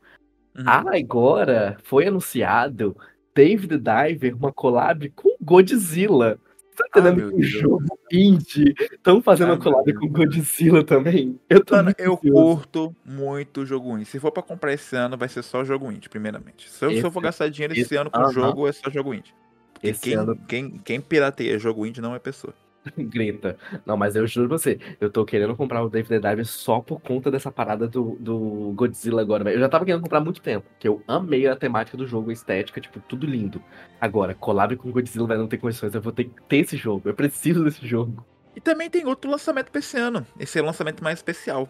Uhum. 0.55 0.63
Agora 0.67 1.77
foi 1.83 2.07
anunciado 2.07 2.95
the 3.33 3.77
Diver, 3.77 4.35
uma 4.35 4.53
collab 4.53 5.09
com 5.15 5.35
Godzilla. 5.41 6.37
Tá 6.75 6.83
Ah, 6.85 6.87
entendendo 6.99 7.15
meu 7.17 7.29
que 7.31 7.35
o 7.37 7.43
jogo 7.43 7.99
indie 8.11 8.73
estão 8.91 9.21
fazendo 9.21 9.51
Ah, 9.51 9.55
uma 9.55 9.61
collab 9.61 9.93
com. 9.93 10.07
Godzilla 10.07 10.83
também? 10.83 11.39
Eu 11.49 11.63
tô 11.65 11.75
Mano, 11.75 11.93
eu 11.97 12.15
curto 12.15 12.95
muito 13.03 13.65
jogo 13.65 13.95
indie. 13.97 14.05
Se 14.05 14.19
for 14.19 14.31
pra 14.31 14.43
comprar 14.43 14.71
esse 14.73 14.95
ano, 14.95 15.17
vai 15.17 15.27
ser 15.27 15.41
só 15.43 15.63
jogo 15.63 15.91
indie, 15.91 16.07
primeiramente. 16.09 16.69
Se 16.69 16.85
eu, 16.85 16.91
se 16.91 16.99
eu 16.99 17.11
for 17.11 17.19
Esse- 17.19 17.25
gastar 17.25 17.49
dinheiro 17.49 17.73
esse, 17.73 17.81
esse- 17.81 17.95
ano 17.95 18.11
com 18.11 18.19
aham. 18.19 18.31
jogo, 18.31 18.67
é 18.67 18.71
só 18.71 18.89
jogo 18.89 19.13
indie. 19.13 19.33
Porque 19.73 19.87
Esse 19.89 20.01
quem, 20.01 20.13
ano 20.13 20.37
quem, 20.47 20.77
quem 20.77 21.01
pirateia 21.01 21.57
jogo 21.57 21.85
indie 21.85 22.01
não 22.01 22.13
é 22.13 22.19
pessoa. 22.19 22.53
Grita. 22.97 23.57
Não, 23.85 23.97
mas 23.97 24.15
eu 24.15 24.25
juro 24.27 24.47
pra 24.47 24.57
você, 24.57 24.79
eu 24.99 25.09
tô 25.09 25.25
querendo 25.25 25.55
comprar 25.55 25.83
o 25.83 25.89
Dave 25.89 26.07
the 26.07 26.19
Diver 26.19 26.45
só 26.45 26.79
por 26.79 26.99
conta 27.01 27.31
dessa 27.31 27.51
parada 27.51 27.87
do, 27.87 28.17
do 28.19 28.73
Godzilla 28.75 29.21
agora. 29.21 29.51
Eu 29.51 29.59
já 29.59 29.69
tava 29.69 29.85
querendo 29.85 30.01
comprar 30.01 30.19
há 30.19 30.23
muito 30.23 30.41
tempo, 30.41 30.67
porque 30.69 30.87
eu 30.87 31.03
amei 31.07 31.47
a 31.47 31.55
temática 31.55 31.97
do 31.97 32.07
jogo, 32.07 32.29
a 32.29 32.33
estética, 32.33 32.81
tipo, 32.81 32.99
tudo 32.99 33.25
lindo. 33.25 33.61
Agora, 33.99 34.33
collab 34.33 34.75
com 34.75 34.89
o 34.89 34.91
Godzilla 34.91 35.27
vai 35.27 35.37
não 35.37 35.47
ter 35.47 35.57
condições, 35.57 35.93
eu 35.93 36.01
vou 36.01 36.11
ter 36.11 36.25
que 36.25 36.41
ter 36.47 36.57
esse 36.57 36.77
jogo, 36.77 37.09
eu 37.09 37.13
preciso 37.13 37.63
desse 37.63 37.85
jogo. 37.87 38.25
E 38.55 38.61
também 38.61 38.89
tem 38.89 39.05
outro 39.05 39.29
lançamento 39.29 39.71
pra 39.71 39.79
esse 39.79 39.97
ano. 39.97 40.25
Esse 40.39 40.59
é 40.59 40.61
o 40.61 40.65
lançamento 40.65 41.03
mais 41.03 41.19
especial. 41.19 41.69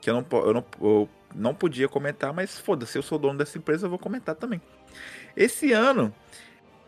Que 0.00 0.10
eu 0.10 0.14
não, 0.14 0.26
eu 0.40 0.54
não, 0.54 0.64
eu 0.80 1.08
não 1.34 1.54
podia 1.54 1.88
comentar, 1.88 2.32
mas 2.32 2.58
foda-se, 2.58 2.96
eu 2.98 3.02
sou 3.02 3.18
dono 3.18 3.38
dessa 3.38 3.58
empresa, 3.58 3.86
eu 3.86 3.90
vou 3.90 3.98
comentar 3.98 4.34
também. 4.34 4.60
Esse 5.36 5.72
ano 5.72 6.12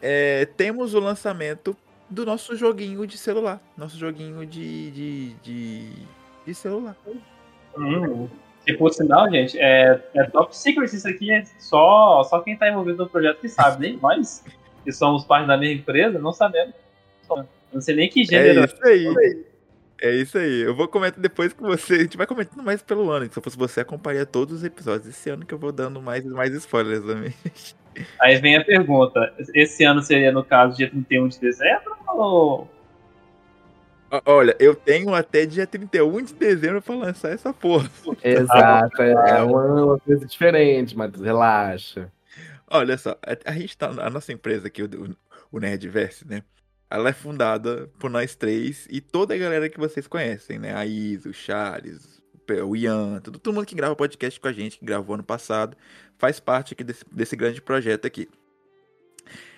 é, 0.00 0.46
temos 0.56 0.94
o 0.94 1.00
lançamento 1.00 1.76
do 2.08 2.24
nosso 2.24 2.54
joguinho 2.56 3.06
de 3.06 3.16
celular. 3.18 3.60
Nosso 3.76 3.96
joguinho 3.98 4.44
de, 4.46 4.90
de, 4.90 5.34
de, 5.42 5.92
de 6.46 6.54
celular. 6.54 6.96
Hum. 7.76 8.28
E 8.66 8.72
por 8.74 8.92
sinal, 8.92 9.30
gente, 9.30 9.58
é, 9.58 10.02
é 10.14 10.24
top 10.24 10.56
secret 10.56 10.86
isso 10.94 11.06
aqui, 11.08 11.30
é 11.30 11.44
só, 11.58 12.22
só 12.24 12.40
quem 12.40 12.56
tá 12.56 12.68
envolvido 12.68 13.04
no 13.04 13.08
projeto 13.08 13.40
que 13.40 13.48
sabe, 13.48 13.80
nem 13.88 13.98
nós, 13.98 14.42
que 14.82 14.92
somos 14.92 15.24
parte 15.24 15.46
da 15.46 15.56
mesma 15.56 15.80
empresa, 15.80 16.18
não 16.18 16.32
sabemos. 16.32 16.74
Não 17.72 17.80
sei 17.80 17.96
nem 17.96 18.08
que 18.08 18.22
É 18.22 18.24
gênero. 18.24 18.64
isso 18.64 18.86
aí. 18.86 19.44
É 20.00 20.14
isso 20.14 20.38
aí. 20.38 20.60
Eu 20.60 20.74
vou 20.74 20.86
comentar 20.86 21.20
depois 21.20 21.52
com 21.52 21.66
você. 21.66 21.94
A 21.94 21.98
gente 21.98 22.16
vai 22.16 22.26
comentando 22.26 22.62
mais 22.62 22.82
pelo 22.82 23.10
ano. 23.10 23.30
Se 23.30 23.38
eu 23.38 23.42
fosse 23.42 23.56
você, 23.56 23.80
acompanharia 23.80 24.26
todos 24.26 24.58
os 24.58 24.64
episódios. 24.64 25.08
Esse 25.08 25.30
ano 25.30 25.44
que 25.44 25.52
eu 25.52 25.58
vou 25.58 25.72
dando 25.72 26.00
mais, 26.00 26.24
mais 26.24 26.52
spoilers 26.54 27.04
também. 27.04 27.34
Aí 28.20 28.36
vem 28.36 28.56
a 28.56 28.64
pergunta: 28.64 29.32
esse 29.54 29.84
ano 29.84 30.02
seria, 30.02 30.32
no 30.32 30.44
caso, 30.44 30.76
dia 30.76 30.90
31 30.90 31.28
de 31.28 31.40
dezembro? 31.40 31.96
Ou... 32.08 32.70
Olha, 34.24 34.54
eu 34.60 34.74
tenho 34.74 35.12
até 35.14 35.44
dia 35.44 35.66
31 35.66 36.22
de 36.22 36.34
dezembro 36.34 36.80
pra 36.80 36.94
lançar 36.94 37.32
essa 37.32 37.52
porra. 37.52 37.90
Exato, 38.22 39.02
é 39.02 39.42
uma, 39.42 39.64
uma 39.84 39.98
coisa 39.98 40.24
diferente, 40.26 40.96
mas 40.96 41.12
relaxa. 41.20 42.12
Olha 42.70 42.96
só, 42.96 43.16
a, 43.22 43.50
a 43.50 43.52
gente 43.52 43.76
tá. 43.76 43.88
A 43.88 44.10
nossa 44.10 44.32
empresa 44.32 44.68
aqui, 44.68 44.82
o, 44.82 45.16
o 45.50 45.58
Nerdverse, 45.58 46.26
né? 46.26 46.42
Ela 46.90 47.08
é 47.08 47.12
fundada 47.12 47.90
por 47.98 48.08
nós 48.08 48.36
três 48.36 48.86
e 48.88 49.00
toda 49.00 49.34
a 49.34 49.38
galera 49.38 49.68
que 49.68 49.78
vocês 49.78 50.06
conhecem, 50.06 50.58
né? 50.58 50.74
A 50.74 50.86
Isa, 50.86 51.28
o 51.28 51.32
Charles, 51.32 52.13
o 52.66 52.76
Ian, 52.76 53.20
todo, 53.20 53.38
todo 53.38 53.54
mundo 53.54 53.66
que 53.66 53.74
grava 53.74 53.94
podcast 53.96 54.38
com 54.38 54.48
a 54.48 54.52
gente, 54.52 54.78
que 54.78 54.84
gravou 54.84 55.14
ano 55.14 55.24
passado, 55.24 55.76
faz 56.18 56.38
parte 56.40 56.74
aqui 56.74 56.84
desse, 56.84 57.04
desse 57.10 57.36
grande 57.36 57.60
projeto 57.60 58.06
aqui. 58.06 58.28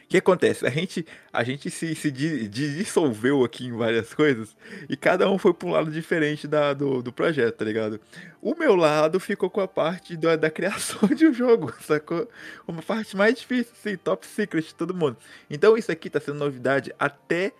O 0.05 0.09
que 0.09 0.19
acontece? 0.19 0.65
A 0.65 0.71
gente, 0.71 1.05
a 1.33 1.43
gente 1.43 1.69
se, 1.69 1.93
se 1.97 2.13
di- 2.13 2.47
di- 2.47 2.77
dissolveu 2.77 3.43
aqui 3.43 3.67
em 3.67 3.73
várias 3.73 4.15
coisas 4.15 4.57
e 4.89 4.97
cada 4.97 5.29
um 5.29 5.37
foi 5.37 5.53
pra 5.53 5.67
um 5.67 5.73
lado 5.73 5.91
diferente 5.91 6.47
da, 6.47 6.73
do, 6.73 7.03
do 7.03 7.13
projeto, 7.13 7.57
tá 7.57 7.65
ligado? 7.65 8.01
O 8.41 8.55
meu 8.55 8.77
lado 8.77 9.19
ficou 9.19 9.51
com 9.51 9.61
a 9.61 9.67
parte 9.67 10.17
da, 10.17 10.37
da 10.37 10.49
criação 10.49 11.09
de 11.13 11.27
um 11.27 11.35
jogo, 11.35 11.75
sacou? 11.81 12.29
Uma 12.69 12.83
parte 12.83 13.17
mais 13.17 13.35
difícil, 13.37 13.75
sim, 13.83 13.97
top 13.97 14.25
secret 14.25 14.63
de 14.69 14.77
todo 14.77 14.95
mundo. 14.95 15.17
Então 15.51 15.77
isso 15.77 15.91
aqui 15.91 16.09
tá 16.09 16.21
sendo 16.21 16.39
novidade 16.39 16.95
até 17.01 17.53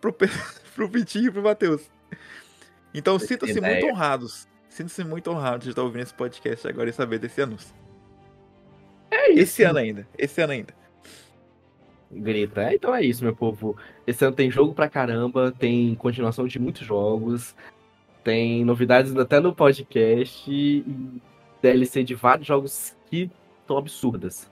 pro, 0.00 0.12
pro 0.74 0.88
Vitinho 0.88 1.28
e 1.28 1.30
pro 1.30 1.40
Matheus. 1.40 1.82
Então 2.92 3.16
sintam-se 3.20 3.60
muito 3.60 3.86
honrados. 3.86 4.48
Sintam-se 4.72 5.04
muito 5.04 5.30
honrados 5.30 5.64
de 5.64 5.70
estar 5.70 5.82
ouvindo 5.82 6.00
esse 6.00 6.14
podcast 6.14 6.66
agora 6.66 6.88
e 6.88 6.92
saber 6.94 7.18
desse 7.18 7.42
anúncio. 7.42 7.74
É 9.10 9.32
isso. 9.32 9.40
Esse 9.40 9.64
ano 9.64 9.78
ainda, 9.78 10.08
esse 10.16 10.40
ano 10.40 10.54
ainda. 10.54 10.74
Grita. 12.10 12.62
É, 12.62 12.74
então 12.74 12.94
é 12.94 13.02
isso, 13.02 13.22
meu 13.22 13.36
povo. 13.36 13.76
Esse 14.06 14.24
ano 14.24 14.34
tem 14.34 14.50
jogo 14.50 14.72
pra 14.72 14.88
caramba, 14.88 15.52
tem 15.52 15.94
continuação 15.94 16.46
de 16.46 16.58
muitos 16.58 16.86
jogos, 16.86 17.54
tem 18.24 18.64
novidades 18.64 19.14
até 19.14 19.40
no 19.40 19.54
podcast 19.54 20.50
e 20.50 20.82
DLC 21.60 22.02
de 22.02 22.14
vários 22.14 22.46
jogos 22.46 22.96
que 23.10 23.30
são 23.66 23.76
absurdas. 23.76 24.50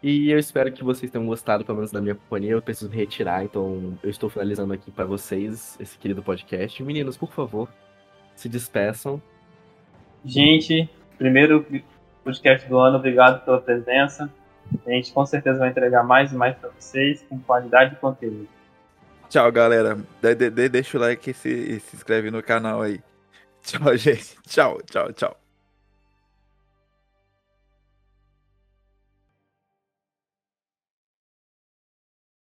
E 0.00 0.30
eu 0.30 0.38
espero 0.38 0.70
que 0.72 0.84
vocês 0.84 1.10
tenham 1.10 1.26
gostado, 1.26 1.64
pelo 1.64 1.78
menos 1.78 1.90
da 1.90 2.00
minha 2.00 2.14
companhia. 2.14 2.52
Eu 2.52 2.62
preciso 2.62 2.88
me 2.88 2.96
retirar, 2.96 3.44
então 3.44 3.98
eu 4.04 4.08
estou 4.08 4.30
finalizando 4.30 4.72
aqui 4.72 4.92
pra 4.92 5.04
vocês 5.04 5.76
esse 5.80 5.98
querido 5.98 6.22
podcast. 6.22 6.80
Meninos, 6.84 7.16
por 7.16 7.32
favor, 7.32 7.68
se 8.40 8.48
despeçam. 8.48 9.20
Gente, 10.24 10.88
primeiro 11.18 11.64
podcast 12.24 12.68
do 12.68 12.78
ano, 12.78 12.96
obrigado 12.98 13.44
pela 13.44 13.60
presença. 13.60 14.30
A 14.86 14.90
gente 14.90 15.12
com 15.12 15.24
certeza 15.26 15.58
vai 15.58 15.70
entregar 15.70 16.02
mais 16.04 16.32
e 16.32 16.34
mais 16.34 16.56
pra 16.56 16.70
vocês, 16.78 17.24
com 17.28 17.38
qualidade 17.40 17.90
de 17.90 17.96
conteúdo. 17.96 18.48
Tchau, 19.28 19.50
galera. 19.50 19.96
De- 20.20 20.34
de- 20.34 20.50
de- 20.50 20.68
deixa 20.68 20.96
o 20.98 21.00
like 21.00 21.30
e 21.30 21.34
se, 21.34 21.48
e 21.48 21.80
se 21.80 21.96
inscreve 21.96 22.30
no 22.30 22.42
canal 22.42 22.82
aí. 22.82 23.00
Tchau, 23.62 23.96
gente. 23.96 24.36
Tchau, 24.46 24.80
tchau, 24.90 25.12
tchau. 25.12 25.39